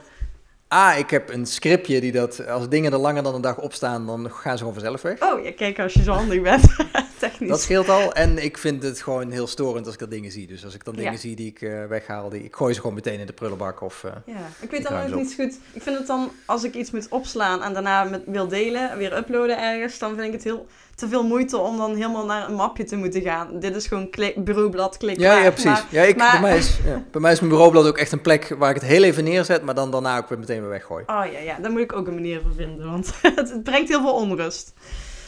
[0.74, 3.74] Ah, ik heb een scriptje die dat, als dingen er langer dan een dag op
[3.74, 5.22] staan, dan gaan ze gewoon vanzelf weg.
[5.22, 6.64] Oh, ja, kijk, als je zo handig bent,
[7.20, 7.50] technisch.
[7.50, 8.14] Dat scheelt al.
[8.14, 10.48] En ik vind het gewoon heel storend als ik dat dingen zie.
[10.48, 12.96] Dus als ik dan dingen zie die ik uh, weghaal, die, ik gooi ze gewoon
[12.96, 14.04] meteen in de prullenbak of...
[14.04, 15.60] Uh, ja, ik weet dan ook niet goed.
[15.74, 19.18] Ik vind het dan, als ik iets moet opslaan en daarna met, wil delen, weer
[19.18, 22.56] uploaden ergens, dan vind ik het heel te veel moeite om dan helemaal naar een
[22.56, 23.60] mapje te moeten gaan.
[23.60, 25.20] Dit is gewoon klik, bureaublad, klik.
[25.20, 25.84] Ja, ja precies.
[25.90, 28.56] ja, ik, bij, mij is, ja, bij mij is mijn bureaublad ook echt een plek
[28.58, 31.04] waar ik het heel even neerzet, maar dan daarna ook weer meteen weer weggooi.
[31.08, 34.02] Oh ja, ja, daar moet ik ook een manier voor vinden, want het, brengt heel
[34.02, 34.74] veel onrust.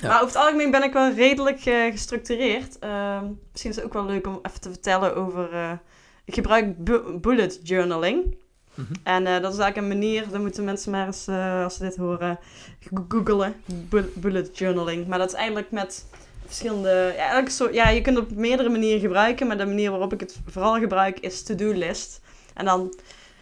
[0.02, 0.08] Ja.
[0.08, 2.78] Maar over het algemeen ben ik wel redelijk uh, gestructureerd.
[2.84, 5.54] Uh, misschien is het ook wel leuk om even te vertellen over...
[5.54, 5.72] Uh,
[6.26, 8.38] ik gebruik bu bullet journaling.
[8.74, 8.94] Mhm.
[9.04, 11.28] En uh, dat is eigenlijk een manier, dan moeten mensen maar eens,
[11.64, 12.40] als ze dit horen,
[13.08, 13.56] googelen.
[14.16, 15.08] Bullet journaling.
[15.08, 16.06] Maar dat is eigenlijk met
[16.46, 17.14] verschillende.
[17.18, 19.48] Ja, zo, ja, je kunt het op meerdere manieren gebruiken.
[19.48, 22.22] Maar de manier waarop ik het vooral gebruik is to-do-list.
[22.54, 22.94] En dan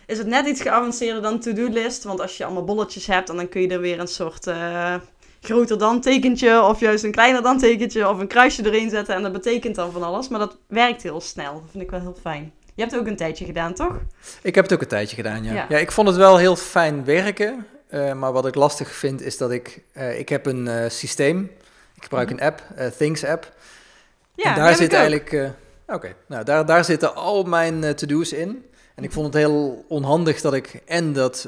[0.05, 2.03] is het net iets geavanceerder dan to-do-list.
[2.03, 4.47] Want als je allemaal bolletjes hebt, dan kun je er weer een soort.
[4.47, 4.95] Uh,
[5.43, 9.15] groter dan tekentje, of juist een kleiner dan tekentje, of een kruisje erin zetten.
[9.15, 10.27] En dat betekent dan van alles.
[10.27, 11.53] Maar dat werkt heel snel.
[11.53, 12.51] Dat vind ik wel heel fijn.
[12.75, 13.99] Je hebt het ook een tijdje gedaan, toch?
[14.41, 15.65] Ik heb het ook een tijdje gedaan, ja.
[15.69, 17.65] Ja, ik vond het wel heel fijn werken.
[17.89, 19.83] Uh, maar wat ik lastig vind is dat ik...
[19.97, 21.51] Uh, ik heb een systeem.
[21.95, 22.37] Ik gebruik mhm.
[22.37, 22.61] een app,
[22.97, 23.53] Things app.
[24.35, 25.33] Ja, en daar zit eigenlijk...
[25.33, 28.65] Oké, okay, nou daar, daar zitten al mijn to-do's in.
[28.95, 31.47] En ik vond het heel onhandig dat ik en dat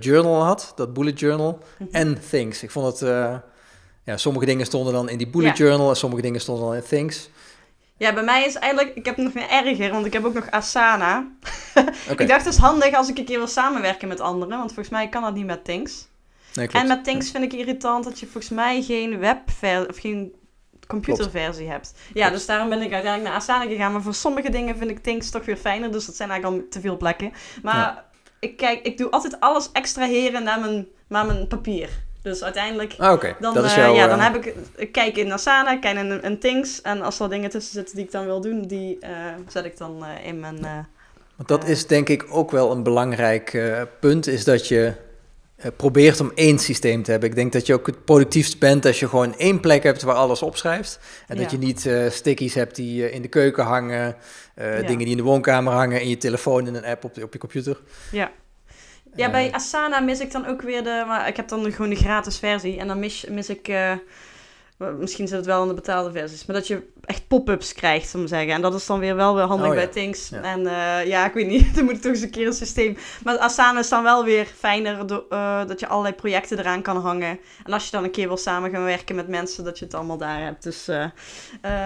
[0.00, 1.94] journal had, dat bullet journal, mhm.
[1.94, 2.62] en Things.
[2.62, 3.08] Ik vond het...
[4.04, 5.64] ja, sommige dingen stonden dan in die bullet ja.
[5.64, 7.28] journal en sommige dingen stonden dan in Things.
[7.96, 10.34] Ja, bij mij is eigenlijk, ik heb het nog meer erger, want ik heb ook
[10.34, 11.30] nog Asana.
[12.18, 14.88] ik dacht, het is handig als ik een keer wil samenwerken met anderen, want volgens
[14.88, 16.08] mij kan dat niet met Things.
[16.54, 20.34] Nee, en met Things vind ik irritant dat je volgens mij geen webversie of geen
[20.86, 21.94] computerversie hebt.
[22.14, 23.92] Ja, dus daarom ben ik uiteindelijk naar Asana gegaan.
[23.92, 26.68] Maar voor sommige dingen vind ik Things toch weer fijner, dus dat zijn eigenlijk al
[26.70, 27.32] te veel plekken.
[27.62, 28.04] Maar
[28.38, 31.88] ik kijk, ik doe altijd alles extraheren naar mijn, naar mijn papier.
[32.22, 33.36] Dus uiteindelijk, ah, okay.
[33.40, 36.38] dan, dat is uh, ja, dan heb ik, ik kijk in Asana, kijk in, in
[36.38, 36.82] Things.
[36.82, 39.08] En als er dingen tussen zitten die ik dan wil doen, die uh,
[39.48, 40.86] zet ik dan uh, in mijn...
[41.36, 43.58] Want dat is denk ik ook wel een belangrijk
[44.00, 44.94] punt, is dat je
[45.76, 47.28] probeert om één systeem te hebben.
[47.28, 50.14] Ik denk dat je ook het productiefst bent als je gewoon één plek hebt waar
[50.14, 51.00] alles opschrijft.
[51.26, 51.42] En ja.
[51.42, 54.16] dat je niet stickies hebt die in de keuken hangen,
[54.56, 54.76] ja.
[54.76, 57.32] dingen die in de woonkamer hangen, in je telefoon, in een app op, de, op
[57.32, 57.80] je computer.
[58.10, 58.32] Ja.
[59.16, 59.54] Ja, bij eh.
[59.54, 61.04] Asana mis ik dan ook weer de...
[61.06, 62.78] Maar ik heb dan gewoon de gratis versie.
[62.78, 63.72] En dan mis, mis ik...
[64.92, 66.46] Misschien zit het wel in de betaalde versies.
[66.46, 68.52] Maar dat je echt pop-ups krijgt, zou ik zeggen.
[68.52, 70.32] En dat is dan weer wel weer handig oh, bij Things.
[70.32, 72.96] En uh, ja, ik weet niet, dan moet toch eens een keer een systeem.
[73.24, 74.98] Maar Asana is dan wel weer fijner
[75.30, 77.38] uh, dat je allerlei projecten eraan kan hangen.
[77.64, 79.94] En als je dan een keer wil samen gaan werken met mensen, dat je het
[79.94, 80.62] allemaal daar hebt.
[80.62, 81.04] Dus, uh,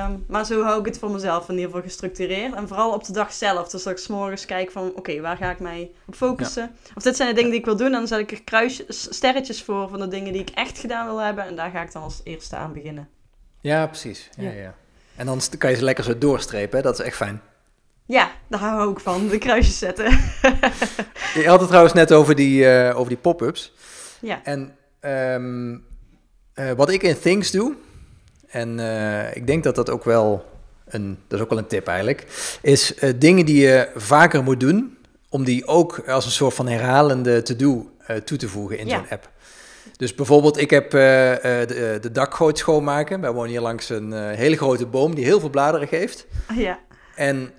[0.05, 2.55] um, maar zo hou ik het voor mezelf in ieder geval gestructureerd.
[2.55, 3.69] En vooral op de dag zelf.
[3.69, 6.71] Dus dat ik s'morgens kijk van, oké, waar ga ik mij op focussen?
[6.95, 7.87] Of dit zijn de dingen die ik wil doen.
[7.87, 11.07] En dan zet ik er kruisjes, sterretjes voor van de dingen die ik echt gedaan
[11.07, 11.45] wil hebben.
[11.45, 12.88] En daar ga ik dan als eerste aan beginnen.
[13.61, 14.29] Ja, precies.
[14.37, 14.51] ja.
[14.51, 14.75] ja.
[15.17, 17.41] En dan kan je ze lekker zo doorstrepen, dat is echt fijn.
[18.09, 20.05] Ja, daar hou ik van, de kruisjes zetten.
[21.41, 23.73] je had het trouwens net over die, uh, over die pop-ups.
[24.21, 24.41] Ja.
[24.45, 25.85] En um,
[26.55, 27.75] uh, wat ik in Things doe,
[28.47, 30.45] en uh, ik denk dat dat ook wel
[30.89, 32.27] een, dat is ook wel een tip eigenlijk,
[32.63, 34.99] is dingen die je vaker moet doen,
[35.29, 37.91] om die ook als een soort van herhalende to-do
[38.25, 38.97] toe te voegen in ja.
[38.97, 39.31] zo'n app.
[39.99, 43.21] Dus bijvoorbeeld, ik heb uh, de, de dakgoot schoonmaken.
[43.21, 46.27] Wij wonen hier langs een hele grote boom die heel veel bladeren geeft.
[46.55, 46.79] Ja.
[47.15, 47.51] En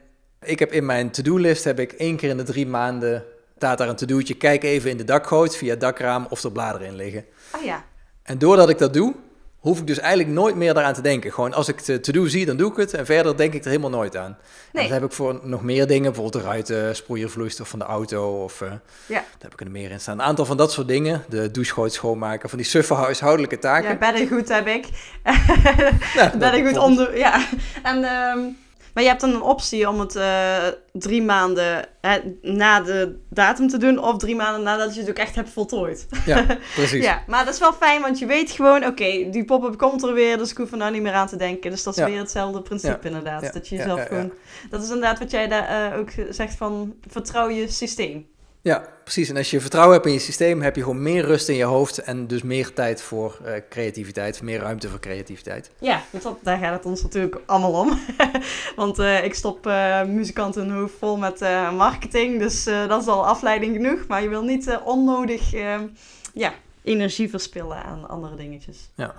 [0.42, 3.24] ik heb in mijn to-do-list, heb ik één keer in de drie maanden,
[3.56, 4.34] staat daar een to-do'tje.
[4.34, 7.26] Kijk even in de dakgoot via het dakraam of er bladeren in liggen.
[7.56, 7.84] Oh ja.
[8.24, 9.16] En doordat ik dat doe,
[9.60, 11.34] hoef ik dus eigenlijk nooit meer daaraan te denken.
[11.34, 12.94] Gewoon als ik het to-do zie, dan doe ik het.
[12.94, 14.38] En verder denk ik er helemaal nooit aan.
[14.72, 14.84] Nee.
[14.84, 16.12] dat heb ik voor nog meer dingen.
[16.12, 18.44] Bijvoorbeeld de ruitensproeiervloeistof van de auto.
[18.44, 18.72] Of, uh,
[19.06, 19.16] ja.
[19.16, 20.20] Daar heb ik er meer in staan.
[20.20, 21.24] Een aantal van dat soort dingen.
[21.30, 22.50] De douchegoot schoonmaken.
[22.50, 23.90] Van die suffe huishoudelijke taken.
[23.90, 24.88] Ja, beddengoed heb ik.
[26.16, 27.18] nou, beddengoed onder...
[27.18, 27.48] Ja.
[27.84, 28.04] En...
[28.04, 28.58] Um...
[28.94, 30.58] Maar je hebt dan een optie om het uh,
[30.92, 34.04] drie maanden hè, na de datum te doen.
[34.04, 36.08] Of drie maanden nadat je het ook echt hebt voltooid.
[36.26, 37.04] Ja, precies.
[37.04, 38.86] ja, maar dat is wel fijn, want je weet gewoon...
[38.86, 41.36] Oké, die pop-up komt er weer, dus ik hoef er nou niet meer aan te
[41.38, 41.72] denken.
[41.72, 43.54] Dus dat is weer hetzelfde principe inderdaad.
[43.54, 44.32] Dat je jezelf gewoon...
[44.70, 46.96] Dat is inderdaad wat jij daar uh, ook zegt van...
[47.08, 48.28] Vertrouw je systeem.
[48.62, 49.30] Ja, precies.
[49.30, 51.64] En als je vertrouwen hebt in je systeem, heb je gewoon meer rust in je
[51.64, 55.72] hoofd en dus meer tijd voor uh, creativiteit, meer ruimte voor creativiteit.
[55.80, 58.00] Ja, dat, daar gaat het ons natuurlijk allemaal om.
[58.76, 61.40] Want uh, ik stop uh, muzikanten hun hoofd vol met
[61.74, 64.08] marketing, dus dat is al afleiding genoeg.
[64.08, 65.88] Maar je wil niet onnodig ehm,
[66.34, 68.90] ja, energie verspillen aan andere dingetjes.
[68.96, 69.14] Ja.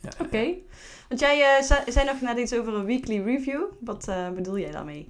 [0.00, 0.22] ja Oké.
[0.22, 0.58] Okay.
[1.08, 3.62] Want jij zei nog net iets over een weekly review.
[3.80, 5.08] Wat bedoel jij daarmee?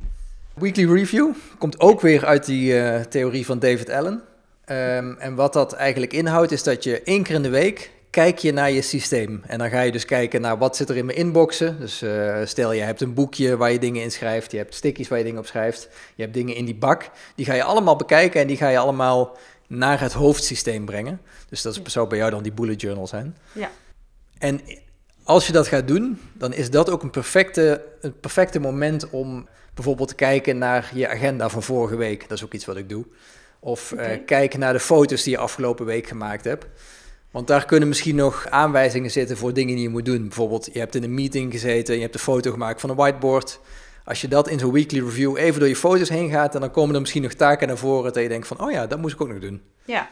[0.60, 4.22] Weekly Review komt ook weer uit die uh, theorie van David Allen.
[4.66, 8.38] Um, en wat dat eigenlijk inhoudt, is dat je één keer in de week kijk
[8.38, 9.42] je naar je systeem.
[9.46, 11.80] En dan ga je dus kijken naar wat zit er in mijn inboxen.
[11.80, 15.08] Dus uh, stel je hebt een boekje waar je dingen in schrijft, je hebt stickies
[15.08, 17.10] waar je dingen op schrijft, je hebt dingen in die bak.
[17.34, 21.20] Die ga je allemaal bekijken en die ga je allemaal naar het hoofdsysteem brengen.
[21.48, 23.36] Dus dat zou bij jou dan die bullet journal zijn.
[23.52, 23.70] Ja.
[24.38, 24.60] En
[25.24, 29.48] als je dat gaat doen, dan is dat ook een perfecte, een perfecte moment om
[29.80, 32.28] bijvoorbeeld kijken naar je agenda van vorige week.
[32.28, 33.04] Dat is ook iets wat ik doe.
[33.60, 34.16] Of okay.
[34.16, 36.66] uh, kijken naar de foto's die je afgelopen week gemaakt hebt.
[37.30, 40.22] Want daar kunnen misschien nog aanwijzingen zitten voor dingen die je moet doen.
[40.22, 43.60] Bijvoorbeeld, je hebt in een meeting gezeten, je hebt een foto gemaakt van een whiteboard.
[44.04, 46.94] Als je dat in zo'n weekly review even door je foto's heen gaat, dan komen
[46.94, 49.20] er misschien nog taken naar voren dat je denkt van, oh ja, dat moest ik
[49.20, 49.62] ook nog doen.
[49.84, 50.08] Ja,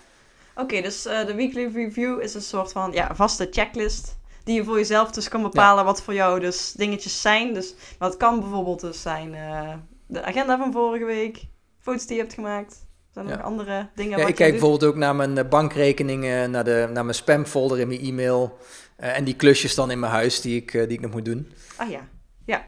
[0.56, 4.17] oké, dus uh, de weekly review is een soort van ja, vaste checklist
[4.48, 7.54] die je voor jezelf dus kan bepalen wat voor jou dus dingetjes zijn.
[7.54, 9.72] Dus wat kan bijvoorbeeld dus zijn uh,
[10.06, 11.44] de agenda van vorige week,
[11.78, 12.86] foto's die je hebt gemaakt.
[13.12, 14.18] Zijn er nog andere dingen?
[14.18, 17.88] Ja, ik kijk bijvoorbeeld ook naar mijn eh, bankrekeningen, naar, de, naar mijn spamfolder in
[17.88, 18.58] mijn e-mail.
[19.00, 21.52] Uh, en die klusjes dan in mijn huis die ik, die ik nog moet doen.
[21.76, 22.00] Ah ja,
[22.44, 22.64] ja.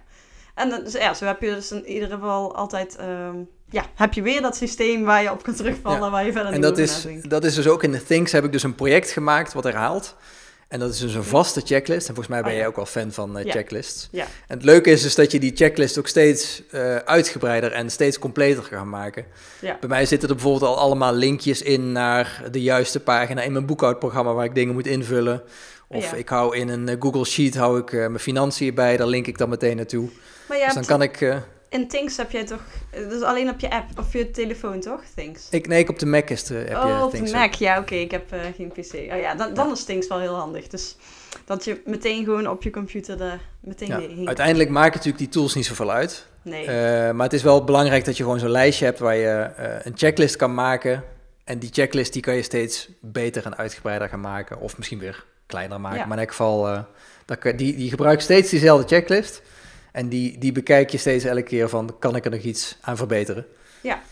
[0.54, 2.98] En dus, ja, zo heb je dus in ieder geval altijd...
[3.00, 6.10] Um, ja, heb je weer dat systeem waar je op kan terugvallen, ja.
[6.10, 8.52] waar je verder en dat is, dat is dus ook in de Things heb ik
[8.52, 10.16] dus een project gemaakt wat herhaalt.
[10.70, 12.08] En dat is dus een vaste checklist.
[12.08, 14.08] En volgens mij ben oh, jij ook wel fan van uh, checklists.
[14.10, 14.22] Ja.
[14.22, 18.18] En het leuke is dus dat je die checklist ook steeds uh, uitgebreider en steeds
[18.18, 19.24] completer gaat maken.
[19.60, 19.76] Ja.
[19.80, 23.66] Bij mij zitten er bijvoorbeeld al allemaal linkjes in naar de juiste pagina in mijn
[23.66, 25.42] boekhoudprogramma waar ik dingen moet invullen.
[25.88, 26.16] Of ja.
[26.16, 29.38] ik hou in een uh, Google Sheet hou ik mijn financiën bij, daar link ik
[29.38, 30.08] dan meteen naartoe.
[30.48, 32.62] Maar dus dan kan ik in Things heb jij toch...
[32.90, 35.02] Dus alleen op je app of je telefoon, toch?
[35.14, 35.48] Things?
[35.50, 37.54] Ik, nee, ik op de Mac is de heb oh, je op Things de Mac.
[37.54, 37.94] Ja, oké.
[37.94, 38.94] ik heb uh, geen PC.
[38.94, 39.72] Oh ja, dan, dan ja.
[39.72, 40.66] is Things wel heel handig.
[40.66, 40.96] Dus
[41.44, 43.98] dat je meteen gewoon op je computer er meteen ja.
[43.98, 46.26] heen Uiteindelijk maken natuurlijk die tools niet zoveel uit.
[46.42, 46.62] Nee.
[46.62, 46.68] Uh,
[47.10, 49.92] maar het is wel belangrijk dat je gewoon zo'n lijstje hebt waar je uh, een
[49.96, 51.04] checklist kan maken.
[51.44, 54.60] En die checklist die kan je steeds beter en uitgebreider gaan maken.
[54.60, 55.98] Of misschien weer kleiner maken.
[55.98, 56.04] Ja.
[56.06, 56.86] Maar in elk geval,
[57.24, 59.42] dat, die, die gebruikt steeds diezelfde checklist.
[59.92, 62.96] En die, die bekijk je steeds elke keer van, kan ik er nog iets aan
[62.96, 63.46] verbeteren?
[63.80, 64.02] Ja.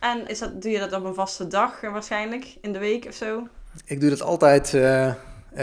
[0.00, 3.04] En is dat, doe je dat op een vaste dag uh, waarschijnlijk, in de week
[3.04, 3.48] of zo?
[3.84, 4.72] Ik doe dat altijd...
[4.72, 5.14] Uh, uh,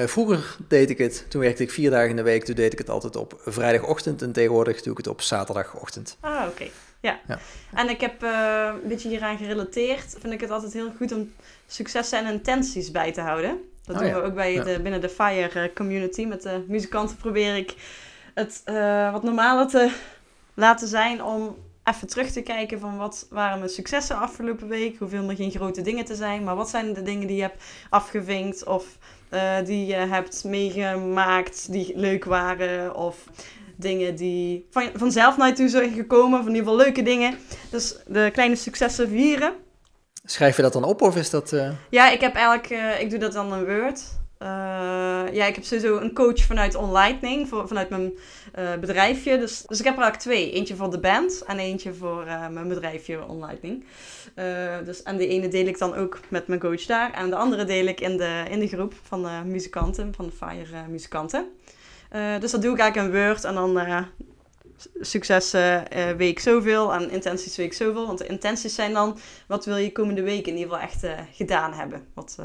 [0.05, 2.77] vroeger deed ik het, toen werkte ik vier dagen in de week, toen deed ik
[2.77, 4.21] het altijd op vrijdagochtend.
[4.21, 6.17] En tegenwoordig doe ik het op zaterdagochtend.
[6.19, 6.49] Ah, oké.
[6.49, 6.71] Okay.
[6.99, 7.19] Ja.
[7.27, 7.39] ja.
[7.73, 10.15] En ik heb uh, een beetje hieraan gerelateerd.
[10.19, 11.33] Vind ik het altijd heel goed om
[11.67, 13.61] successen en intenties bij te houden.
[13.85, 14.19] Dat Oh, doen ja.
[14.21, 16.25] we ook bij de, binnen de FIRE community.
[16.25, 17.75] Met de muzikanten probeer ik
[18.33, 19.91] het eh, wat normaler te
[20.53, 24.97] laten zijn om even terug te kijken van wat waren mijn successen afgelopen week.
[24.97, 27.63] Hoeveel er geen grote dingen te zijn, maar wat zijn de dingen die je hebt
[27.89, 28.85] afgevinkt of
[29.29, 33.17] eh, die je hebt meegemaakt die leuk waren of
[33.75, 37.37] dingen die van, vanzelf naar je toe zijn gekomen, of in ieder geval leuke dingen.
[37.69, 39.53] Dus de kleine successen vieren.
[40.25, 41.53] Schrijf je dat dan op of is dat...
[41.53, 44.03] eh, Ja, ik heb eigenlijk, eh, ik doe dat dan in Word.
[44.41, 44.47] Eh,
[45.33, 48.11] ja, ik heb sowieso een coach vanuit OnLightning, vanuit mijn
[48.53, 49.37] eh, bedrijfje.
[49.37, 50.51] Dus, dus ik heb er eigenlijk twee.
[50.51, 53.85] Eentje voor de band en eentje voor eh, mijn bedrijfje OnLightning.
[54.85, 57.13] Dus, en de ene deel ik dan ook met mijn coach daar.
[57.13, 60.31] En de andere deel ik in de, in de groep van de muzikanten, van de
[60.31, 61.45] FIRE muzikanten.
[62.39, 64.05] Dus dat doe ik eigenlijk in Word en dan
[64.99, 68.05] successen eh, week zoveel en intenties week zoveel.
[68.05, 71.73] Want de intenties zijn dan, wat wil je komende week in ieder geval echt gedaan
[71.73, 72.07] hebben?
[72.13, 72.37] Wat,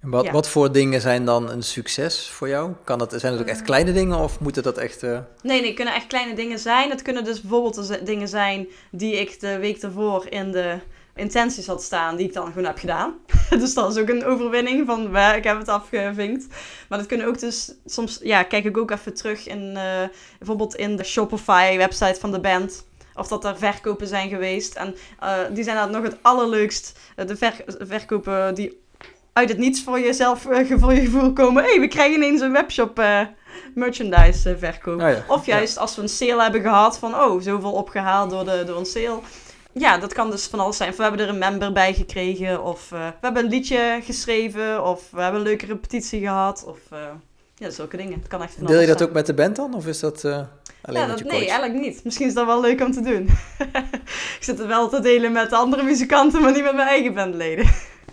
[0.00, 0.32] en wat, Ja.
[0.32, 2.72] wat voor dingen zijn dan een succes voor jou?
[2.84, 5.02] Kan dat, zijn het ook echt kleine dingen of moeten dat echt...
[5.02, 5.10] eh,
[5.42, 6.90] Nee, nee, het kunnen echt kleine dingen zijn.
[6.90, 10.78] Het kunnen dus bijvoorbeeld dingen zijn die ik de week ervoor in de
[11.14, 13.14] intenties had staan, die ik dan gewoon heb gedaan.
[13.60, 16.46] dus dat is ook een overwinning van, "Waar, ik heb het afgevinkt.
[16.88, 20.02] Maar dat kunnen ook dus, soms ja, kijk ik ook even terug in, eh,
[20.38, 22.84] bijvoorbeeld in de Shopify-website van de band.
[23.14, 24.74] Of dat er verkopen zijn geweest.
[24.74, 26.98] En eh, die zijn dan nog het allerleukst.
[27.16, 28.80] De ver- verkopen die
[29.32, 31.62] uit het niets voor jezelf, eh, voor je gevoel komen.
[31.62, 33.20] Hé, hey, we krijgen ineens een webshop eh,
[33.74, 35.00] merchandise verkoop.
[35.00, 38.44] Oh ja, Of juist als we een sale hebben gehad van, oh, zoveel opgehaald door,
[38.44, 39.18] de, door een sale.
[39.72, 40.90] Ja, dat kan dus van alles zijn.
[40.90, 42.64] Of we hebben er een member bij gekregen.
[42.64, 44.84] Of we hebben een liedje geschreven.
[44.84, 46.64] Of we hebben een leuke repetitie gehad.
[46.66, 46.98] Of uh,
[47.54, 48.18] ja, zulke dingen.
[48.18, 49.08] Het kan echt van Deel je dat zijn.
[49.08, 49.74] ook met de band dan?
[49.74, 51.38] Of is dat uh, alleen ja, met dat, je coach?
[51.38, 52.04] Nee, eigenlijk niet.
[52.04, 53.28] Misschien is dat wel leuk om te doen.
[54.38, 57.66] ik zit het wel te delen met andere muzikanten, maar niet met mijn eigen bandleden.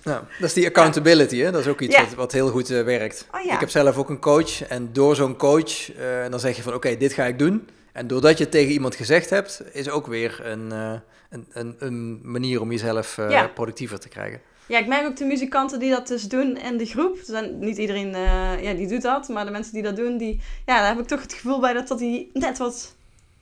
[0.03, 1.51] Nou, dat is die accountability, hè?
[1.51, 2.03] Dat is ook iets Ja.
[2.03, 3.27] wat, wat heel goed eh, werkt.
[3.35, 3.53] Oh ja.
[3.53, 6.73] Ik heb zelf ook een coach en door zo'n coach, eh, dan zeg je van
[6.73, 7.67] oké, dit ga ik doen.
[7.91, 10.93] En doordat je het tegen iemand gezegd hebt, is ook weer een, eh,
[11.29, 13.19] een, een, een manier om jezelf
[13.53, 14.41] productiever te krijgen.
[14.67, 17.17] Ja, ik merk ook de muzikanten die dat dus doen in de groep.
[17.23, 18.09] Zijn, niet iedereen
[18.61, 21.07] ja, die doet dat, maar de mensen die dat doen, die, ja, daar heb ik
[21.07, 22.95] toch het gevoel bij dat, dat die net wat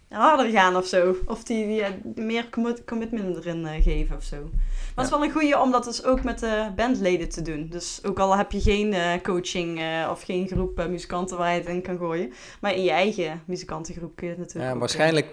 [0.09, 1.15] harder gaan of zo.
[1.25, 4.49] Of die, die, eh, meer commi- commitment erin geven of zo.
[4.95, 7.67] Maar het is wel een goeie om dat dus ook met de bandleden te doen.
[7.69, 11.53] Dus ook al heb je geen eh, coaching eh, of geen groep eh, muzikanten waar
[11.53, 12.33] je het in kan gooien.
[12.61, 15.27] Maar in je eigen muzikantengroep kun je het natuurlijk Ja, waarschijnlijk,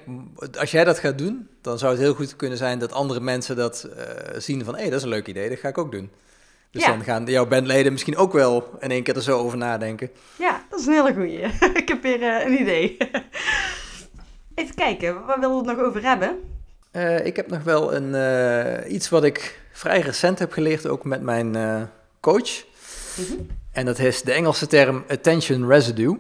[0.59, 3.57] als jij dat gaat doen, dan zou het heel goed kunnen zijn dat andere mensen
[3.57, 3.89] dat
[4.37, 6.11] zien van hé, dat is een leuk idee, dat ga ik ook doen.
[6.71, 6.89] Dus Ja.
[6.89, 10.11] dan gaan jouw bandleden misschien ook wel in één keer er zo over nadenken.
[10.39, 11.39] Ja, dat is een hele goeie.
[11.83, 12.97] ik heb weer een idee.
[14.55, 16.39] Even kijken, waar willen we het nog over hebben?
[16.93, 21.05] Eh, ik heb nog wel een, eh, iets wat ik vrij recent heb geleerd, ook
[21.05, 21.83] met mijn eh,
[22.21, 22.65] coach.
[23.17, 23.33] Mhm.
[23.73, 26.19] En dat is de Engelse term attention residue.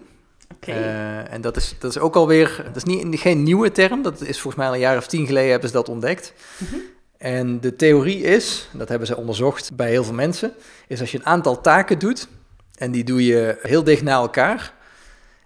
[1.29, 4.41] En dat is, dat is ook alweer, dat is niet, geen nieuwe term, dat is
[4.41, 6.33] volgens mij al een jaar of tien geleden hebben ze dat ontdekt.
[6.57, 6.75] Mhm.
[7.17, 10.53] En de theorie is, dat hebben ze onderzocht bij heel veel mensen,
[10.87, 12.29] is als je een aantal taken doet
[12.75, 14.73] en die doe je heel dicht na elkaar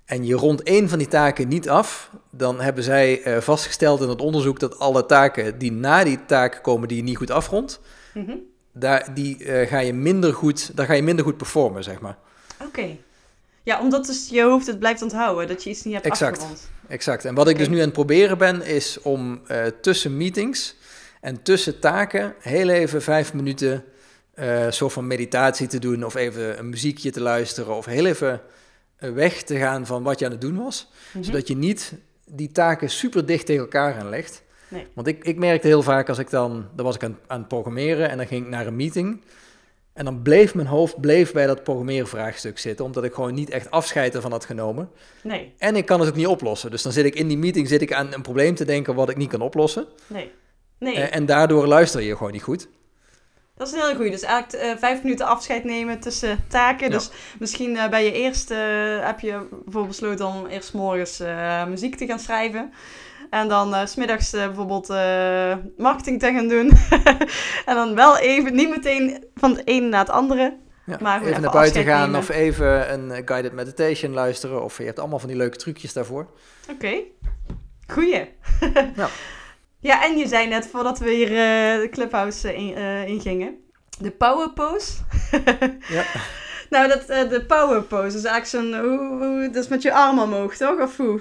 [0.07, 4.09] en je rondt één van die taken niet af, dan hebben zij eh, vastgesteld in
[4.09, 7.81] het onderzoek dat alle taken die na die taak komen die je niet goed afrondt,
[8.15, 8.37] Mhm.
[8.73, 12.17] daar, die, eh, ga je minder goed, daar ga je minder goed performen, zeg maar.
[12.65, 12.97] Oké.
[13.63, 16.37] Ja, omdat dus je hoofd het blijft onthouden, dat je iets niet hebt Exact.
[16.37, 16.71] afgerond.
[16.89, 17.25] Exact.
[17.25, 20.77] En wat ik dus nu aan het proberen ben, is om eh, tussen meetings
[21.21, 23.85] en tussen taken heel even vijf minuten
[24.35, 28.41] een soort van meditatie te doen, of even een muziekje te luisteren, of heel even
[28.99, 31.25] weg te gaan van wat je aan het doen was, Mhm.
[31.25, 31.95] zodat je niet
[32.31, 34.43] die taken super dicht tegen elkaar aanlegt.
[34.69, 34.87] Nee.
[34.95, 37.49] Want ik, ik merkte heel vaak als ik dan, dan was ik aan, aan het
[37.49, 39.21] programmeren en dan ging ik naar een meeting.
[39.93, 43.71] En dan bleef mijn hoofd bleef bij dat programmeervraagstuk zitten, omdat ik gewoon niet echt
[43.71, 44.91] afscheid ervan had genomen.
[45.23, 46.71] Nee, En ik kan het ook niet oplossen.
[46.71, 49.09] Dus dan zit ik in die meeting zit ik aan een probleem te denken wat
[49.11, 49.87] ik niet kan oplossen.
[50.07, 50.31] nee.
[50.79, 52.69] Nee, Eh, en daardoor luister je gewoon niet goed.
[53.57, 54.11] Dat is een hele goeie.
[54.11, 56.87] Dus eigenlijk eh, vijf minuten afscheid nemen tussen taken.
[56.87, 56.93] Ja.
[56.93, 58.59] Dus misschien eh, bij je eerst eh,
[59.01, 61.23] heb je bijvoorbeeld besloten om eerst morgens
[61.69, 62.73] muziek te gaan schrijven.
[63.31, 64.89] En dan smiddags bijvoorbeeld
[65.77, 66.71] marketing te gaan doen.
[67.71, 70.57] en dan wel even, niet meteen van het ene naar het andere.
[70.85, 72.21] Ja, Maar even even naar buiten gaan nemen.
[72.21, 74.63] of even een guided meditation luisteren.
[74.65, 76.31] Of je hebt allemaal van die leuke trucjes daarvoor.
[76.71, 77.03] Oké,
[77.87, 78.29] goeie.
[78.97, 79.09] Ja.
[79.87, 83.57] Ja, en je zei net voordat we hier eh, de clubhouse eh, in, eh, ingingen,
[83.99, 84.93] de power pose.
[85.89, 86.05] Ja.
[86.71, 90.19] Nou, dat, de power pose is eigenlijk zo'n, hoe, hoe, dat is met je arm
[90.19, 90.81] omhoog, toch?
[90.81, 91.21] Of hoe?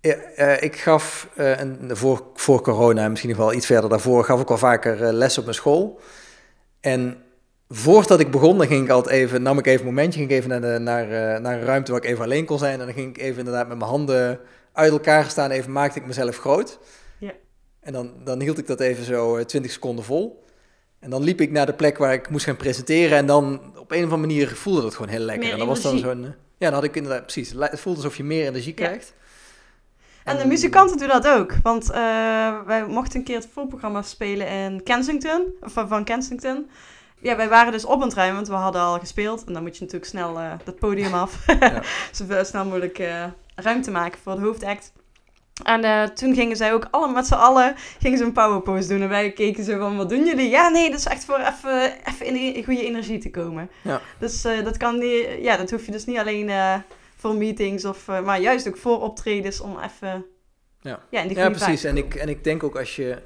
[0.00, 0.14] Ja,
[0.60, 4.58] ik gaf een, voor, voor corona, misschien nog wel iets verder daarvoor, gaf ik al
[4.58, 6.00] vaker les op mijn school.
[6.80, 7.22] En
[7.68, 10.36] voordat ik begon, dan ging ik altijd even, nam ik even een momentje, ging ik
[10.36, 11.06] even naar, de, naar,
[11.40, 12.80] naar een ruimte waar ik even alleen kon zijn.
[12.80, 14.40] En dan ging ik even inderdaad met mijn handen
[14.72, 16.78] uit elkaar staan, even maakte ik mezelf groot.
[17.86, 20.44] En dan, dan hield ik dat even zo eh, 20 seconden vol.
[20.98, 23.18] En dan liep ik naar de plek waar ik moest gaan presenteren.
[23.18, 25.44] En dan op een of andere manier voelde dat gewoon heel lekker.
[25.44, 26.24] Meer en dat was dan zo'n.
[26.24, 27.52] eh, Ja, dan had ik inderdaad precies.
[27.58, 28.84] Het voelde alsof je meer energie Ja.
[28.86, 29.14] krijgt.
[30.24, 31.54] En de muzikanten doen dat ook.
[31.62, 31.96] Want eh,
[32.66, 35.42] wij mochten een keer het voorprogramma spelen in Kensington.
[35.60, 36.70] Of van- van Kensington.
[37.20, 39.44] Ja, wij waren dus op het ruimen, want we hadden al gespeeld.
[39.44, 41.44] En dan moet je natuurlijk snel eh, dat podium af.
[42.12, 44.92] Zo snel mogelijk eh, ruimte maken voor de hoofdact.
[45.62, 49.00] En eh, toen gingen zij ook alle, met z'n allen gingen ze een powerpose doen.
[49.02, 50.48] En wij keken zo van, wat doen jullie?
[50.48, 53.70] Ja, nee, dat is echt voor even, even in de goede energie te komen.
[53.82, 54.00] Ja.
[54.18, 56.74] Dus eh, dat kan niet, ja, dat hoef je dus niet alleen eh,
[57.16, 60.24] voor meetings, of, maar juist ook voor optredens om even
[60.80, 61.00] Ja.
[61.10, 61.80] ja, in die Ja, goede precies.
[61.80, 63.18] vibe En ik, en ik denk ook als je.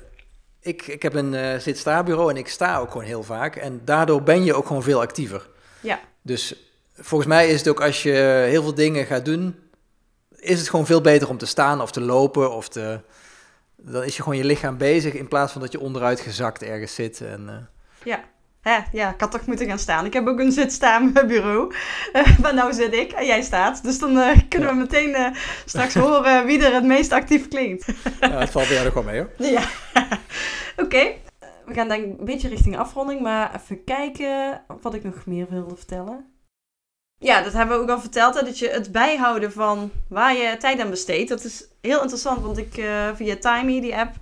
[0.60, 3.56] Ik, ik heb een zit-sta-bureau en ik sta ook gewoon heel vaak.
[3.56, 5.48] En daardoor ben je ook gewoon veel actiever.
[5.80, 6.00] Ja.
[6.22, 6.54] Dus
[6.94, 9.54] volgens mij is het ook als je heel veel dingen gaat doen,
[10.40, 12.54] is het gewoon veel beter om te staan of te lopen.
[12.54, 13.00] Of te,
[13.76, 16.94] dan is je gewoon je lichaam bezig in plaats van dat je onderuit gezakt ergens
[16.94, 17.20] zit.
[17.20, 17.54] En, eh,
[18.60, 20.04] Hè, ja, ik had toch moeten gaan staan.
[20.04, 21.74] Ik heb ook een zitstaan bureau.
[22.12, 23.82] Eh, maar nou zit ik en jij staat.
[23.82, 27.86] Dus dan eh, kunnen we meteen eh, straks horen wie er het meest actief klinkt.
[28.20, 29.30] ja, het valt bij jou nog wel mee hoor.
[29.36, 29.62] Ja,
[30.84, 30.96] oké.
[30.96, 35.26] Eh, We gaan denk ik een beetje richting afronding, maar even kijken wat ik nog
[35.26, 36.24] meer wilde vertellen.
[37.22, 38.34] Ja, dat hebben we ook al verteld.
[38.34, 41.28] Hè, dat je het bijhouden van waar je tijd aan besteedt.
[41.28, 44.14] Dat is heel interessant, want ik uh, via Timey, die app,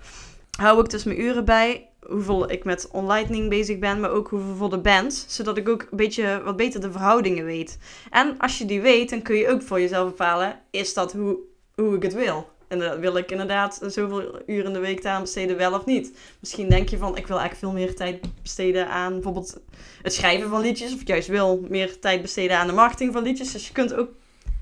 [0.57, 1.89] hou ik dus mijn uren bij.
[2.05, 5.25] Hoeveel ik met OnLightning bezig ben, maar ook hoeveel voor de band.
[5.27, 7.77] Zodat ik ook een beetje wat beter de verhoudingen weet.
[8.09, 11.37] En als je die weet, dan kun je ook voor jezelf bepalen: is dat hoe,
[11.75, 12.49] hoe ik het wil?
[12.69, 16.17] En dan wil ik inderdaad zoveel uren in de week aan besteden, wel of niet.
[16.39, 19.59] Misschien denk je van, ik wil eigenlijk veel meer tijd besteden aan bijvoorbeeld
[20.01, 20.93] het schrijven van liedjes.
[20.93, 23.51] Of juist wil meer tijd besteden aan de marketing van liedjes.
[23.51, 24.09] Dus je kunt ook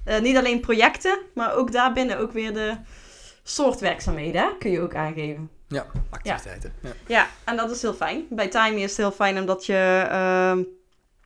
[0.08, 2.76] uh, niet alleen projecten, maar ook daarbinnen ook weer de
[3.44, 5.50] soort werkzaamheden kun je ook aangeven.
[5.68, 6.74] Ja, activiteiten.
[6.82, 6.92] Ja.
[7.08, 7.28] ja.
[7.44, 8.26] en dat is heel fijn.
[8.30, 10.08] Bij Timey is het heel fijn omdat je...
[10.12, 10.58] Uh,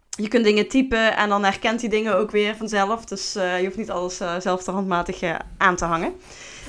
[0.09, 3.05] je kunt dingen typen en dan herkent die dingen ook weer vanzelf.
[3.05, 5.21] Dus uh, je hoeft niet alles uh, zelf te handmatig
[5.57, 6.13] aan te hangen.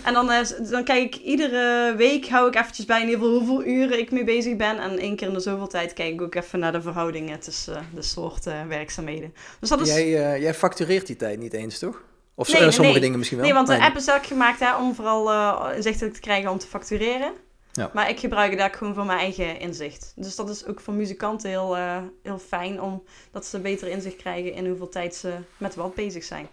[0.04, 3.38] En dan, uh, dan kijk ik iedere week, hou ik eventjes bij in ieder geval
[3.38, 4.78] hoeveel uren ik mee bezig ben.
[4.78, 7.74] En één keer in de zoveel tijd kijk ik ook even naar de verhoudingen tussen
[7.74, 9.34] uh, de soorten werkzaamheden.
[9.60, 9.88] Dus dat is...
[9.88, 12.02] jij, uh, jij factureert die tijd niet eens, toch?
[12.34, 13.00] Of nee, sommige nee.
[13.00, 13.46] dingen misschien wel?
[13.46, 16.66] Nee, want de app is ook gemaakt hè, om vooral inzichtelijk te krijgen om te
[16.66, 17.32] factureren.
[17.72, 17.90] Ja.
[17.94, 20.12] Maar ik gebruik het daar gewoon voor mijn eigen inzicht.
[20.16, 21.76] Dus dat is ook voor muzikanten heel,
[22.22, 26.48] heel fijn, omdat ze beter inzicht krijgen in hoeveel tijd ze met wat bezig zijn.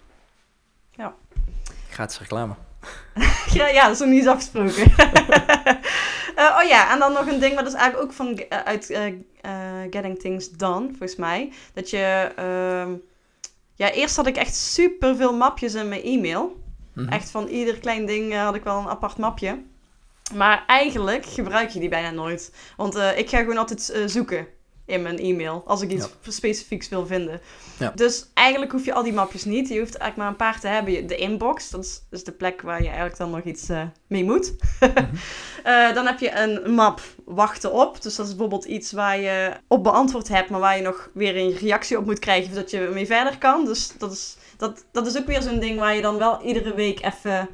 [0.91, 1.15] Ja.
[1.89, 2.53] Gratis reclame.
[3.57, 4.91] ja, ja, dat is nog niet eens afgesproken.
[6.35, 8.59] uh, oh ja, en dan nog een ding, maar dat is eigenlijk ook van uh,
[8.63, 9.03] uit uh,
[9.89, 11.51] Getting Things Done, volgens mij.
[11.73, 12.31] Dat je...
[12.35, 12.91] Ehm,
[13.75, 16.43] ja, eerst had ik echt super veel mapjes in mijn e-mail.
[16.93, 17.13] Mm -hmm.
[17.13, 19.61] Echt van ieder klein ding had ik wel een apart mapje.
[20.33, 22.53] Maar eigenlijk gebruik je die bijna nooit.
[22.77, 24.47] Want ik ga gewoon altijd zoeken
[24.89, 25.63] in mijn e-mail.
[25.65, 26.31] Als ik iets ja.
[26.31, 27.41] specifieks wil vinden.
[27.79, 27.91] Ja.
[27.95, 29.67] Dus eigenlijk hoef je al die mapjes niet.
[29.67, 31.07] Je hoeft eigenlijk maar een paar te hebben.
[31.07, 34.23] De inbox, dat is, is de plek waar je eigenlijk dan nog iets uh, mee
[34.23, 34.53] moet.
[34.79, 35.09] mm -hmm.
[35.65, 38.01] uh, dan heb je een map wachten op.
[38.01, 41.37] Dus dat is bijvoorbeeld iets waar je op beantwoord hebt, maar waar je nog weer
[41.37, 43.65] een reactie op moet krijgen, zodat je mee verder kan.
[43.65, 46.73] Dus dat is, dat, dat is ook weer zo'n ding waar je dan wel iedere
[46.73, 47.49] week even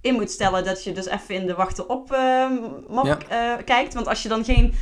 [0.00, 0.64] in moet stellen.
[0.64, 2.50] Dat je dus even in de wachten op uh,
[2.88, 3.56] map ja.
[3.56, 3.94] kijkt.
[3.94, 4.74] Want als je dan geen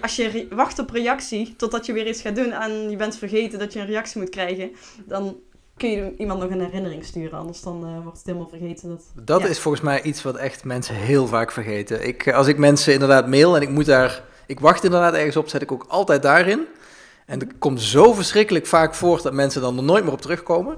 [0.00, 3.58] als je wacht op reactie totdat je weer iets gaat doen en je bent vergeten
[3.58, 4.70] dat je een reactie moet krijgen,
[5.04, 5.36] dan
[5.76, 7.38] kun je iemand nog een herinnering sturen.
[7.38, 8.88] Anders dan uh, wordt het helemaal vergeten.
[8.88, 12.06] Dat, dat is volgens mij iets wat echt mensen heel vaak vergeten.
[12.06, 15.48] Ik, als ik mensen inderdaad mail en ik moet daar, ik wacht inderdaad ergens op,
[15.48, 16.66] zet ik ook altijd daarin.
[17.26, 20.76] En het komt zo verschrikkelijk vaak voor dat mensen dan er nooit meer op terugkomen.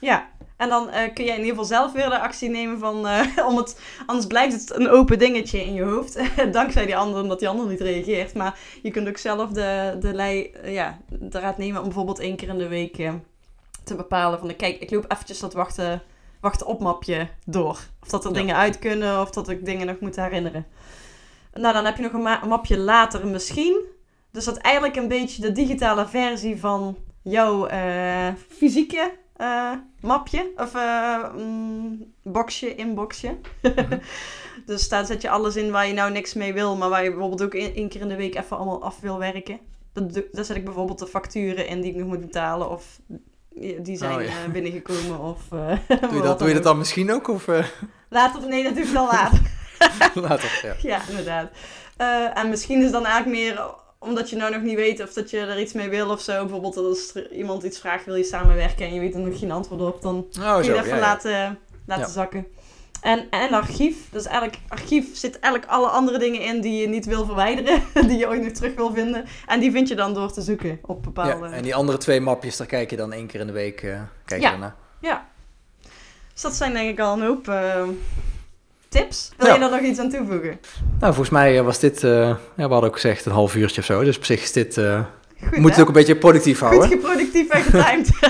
[0.00, 3.06] Ja, en dan uh, kun jij in ieder geval zelf weer de actie nemen van,
[3.06, 6.18] uh, om het, anders blijft het een open dingetje in je hoofd.
[6.52, 8.34] Dankzij die ander, omdat die ander niet reageert.
[8.34, 12.18] Maar je kunt ook zelf de, de lei, uh, ja, de raad nemen om bijvoorbeeld
[12.18, 13.10] één keer in de week
[13.84, 16.02] te bepalen van, kijk, ik loop eventjes dat wachten,
[16.40, 17.78] wachten op mapje door.
[18.02, 18.36] Of dat er ja.
[18.36, 20.66] dingen uit kunnen, of dat ik dingen nog moet herinneren.
[21.54, 23.80] Nou, dan heb je nog een, ma- een mapje later misschien.
[24.30, 27.68] Dus dat eigenlijk een beetje de digitale versie van jouw
[28.48, 33.36] fysieke uh, mapje of uh, mm, boxje, inboxje.
[33.62, 34.00] Mm-hmm.
[34.66, 37.10] dus daar zet je alles in waar je nou niks mee wil, maar waar je
[37.10, 39.58] bijvoorbeeld ook één keer in de week even allemaal af wil werken.
[39.92, 43.00] Dat, daar zet ik bijvoorbeeld de facturen in die ik nog moet betalen of
[43.78, 44.44] die zijn oh, ja.
[44.44, 45.48] uh, binnengekomen of...
[45.48, 47.28] doe, je dat, doe je dat dan misschien ook?
[47.28, 47.46] Of,
[48.08, 48.48] Later?
[48.48, 49.40] Nee, dat doe ik wel later.
[50.14, 50.74] later, ja.
[50.82, 51.50] Ja, inderdaad.
[52.34, 53.74] en misschien is het dan eigenlijk meer
[54.06, 56.40] omdat je nou nog niet weet of dat je er iets mee wil of zo.
[56.40, 59.80] Bijvoorbeeld als iemand iets vraagt, wil je samenwerken en je weet er nog geen antwoord
[59.80, 62.46] op, dan oh, kun je het even ja, laten, laten zakken.
[63.00, 67.04] En, en archief, dus eigenlijk archief zit eigenlijk alle andere dingen in die je niet
[67.04, 69.24] wil verwijderen, die je ooit nog terug wil vinden.
[69.46, 71.46] En die vind je dan door te zoeken op bepaalde...
[71.46, 73.82] Ja, en die andere twee mapjes, daar kijk je dan één keer in de week
[73.82, 74.56] uh, kijk ja.
[74.56, 74.74] naar.
[75.00, 75.28] Ja.
[76.32, 77.48] Dus dat zijn denk ik al een hoop...
[77.48, 77.82] Uh,
[78.96, 79.30] tips.
[79.36, 79.54] Wil ja.
[79.54, 80.60] je er nog iets aan toevoegen?
[80.98, 83.86] Nou, volgens mij was dit, uh, ja, we hadden ook gezegd een half uurtje of
[83.86, 84.04] zo.
[84.04, 85.04] Dus op zich is dit, uh,
[85.48, 86.88] Goed, moet het ook een beetje productief houden.
[86.88, 88.10] Goed productief en getimed.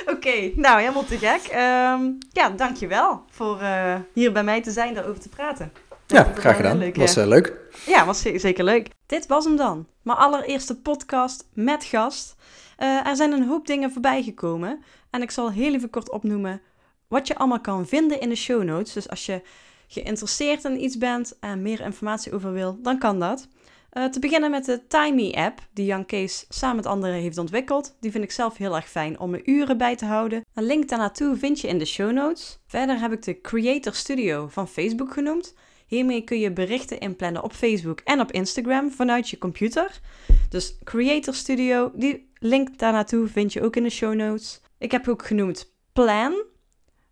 [0.00, 1.40] Oké, okay, nou helemaal te gek.
[1.52, 5.72] Um, ja, dankjewel voor uh, hier bij mij te zijn, daarover te praten.
[6.06, 6.78] Ja, graag gedaan.
[6.78, 7.52] Leuk, was uh, leuk.
[7.86, 8.88] Ja, was zeker leuk.
[9.06, 9.86] Dit was hem dan.
[10.02, 12.36] Mijn allereerste podcast met gast.
[12.78, 14.84] Uh, er zijn een hoop dingen voorbij gekomen.
[15.10, 16.60] En ik zal heel even kort opnoemen
[17.08, 18.92] wat je allemaal kan vinden in de show notes.
[18.92, 19.42] Dus als je
[19.86, 23.48] geïnteresseerd in iets bent en meer informatie over wil, dan kan dat.
[23.92, 27.96] Uh, te beginnen met de Timey-app, die Jan Kees samen met anderen heeft ontwikkeld.
[28.00, 30.44] Die vind ik zelf heel erg fijn om mijn uren bij te houden.
[30.54, 32.58] Een link daarnaartoe vind je in de show notes.
[32.66, 35.54] Verder heb ik de Creator Studio van Facebook genoemd.
[35.86, 40.00] Hiermee kun je berichten inplannen op Facebook en op Instagram vanuit je computer.
[40.48, 44.60] Dus Creator Studio, die link daarnaartoe vind je ook in de show notes.
[44.78, 46.44] Ik heb ook genoemd Plan,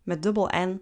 [0.05, 0.81] met dubbel N.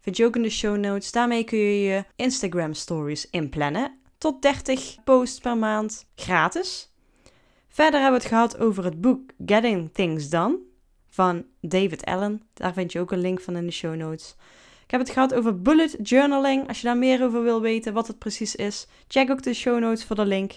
[0.00, 1.12] Vind je ook in de show notes.
[1.12, 3.98] Daarmee kun je je Instagram stories inplannen.
[4.18, 6.92] Tot 30 posts per maand gratis.
[7.68, 10.58] Verder hebben we het gehad over het boek Getting Things Done
[11.08, 12.42] van David Allen.
[12.54, 14.36] Daar vind je ook een link van in de show notes.
[14.84, 16.68] Ik heb het gehad over bullet journaling.
[16.68, 19.78] Als je daar meer over wil weten, wat het precies is, check ook de show
[19.78, 20.52] notes voor de link.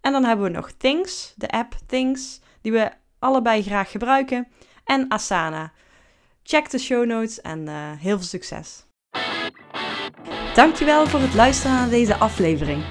[0.00, 4.48] En dan hebben we nog Things, de app Things, die we allebei graag gebruiken.
[4.84, 5.72] En Asana.
[6.46, 8.84] Check de show notes en uh, heel veel succes.
[10.54, 12.82] Dankjewel voor het luisteren naar deze aflevering.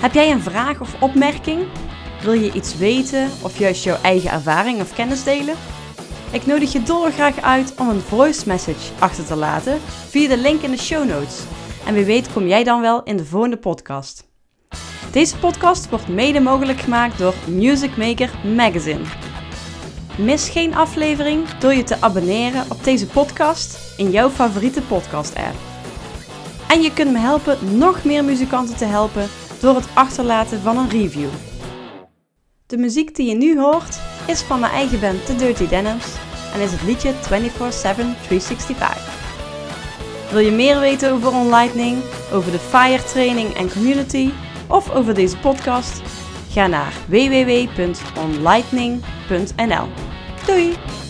[0.00, 1.66] Heb jij een vraag of opmerking?
[2.22, 5.56] Wil je iets weten of juist jouw eigen ervaring of kennis delen?
[6.32, 10.62] Ik nodig je dolgraag uit om een voice message achter te laten via de link
[10.62, 11.42] in de show notes.
[11.86, 14.28] En wie weet kom jij dan wel in de volgende podcast.
[15.12, 19.25] Deze podcast wordt mede mogelijk gemaakt door Music Maker Magazine.
[20.16, 25.54] Mis geen aflevering door je te abonneren op deze podcast in jouw favoriete podcast-app.
[26.68, 29.28] En je kunt me helpen nog meer muzikanten te helpen
[29.60, 31.28] door het achterlaten van een review.
[32.66, 36.06] De muziek die je nu hoort is van mijn eigen band The Dirty Denims
[36.54, 39.14] en is het liedje 24-7 365.
[40.30, 42.02] Wil je meer weten over OnLightning,
[42.32, 44.30] over de FIRE training en community
[44.66, 46.02] of over deze podcast?
[46.50, 50.05] Ga naar www.onlightning.nl.
[50.46, 51.05] Doei!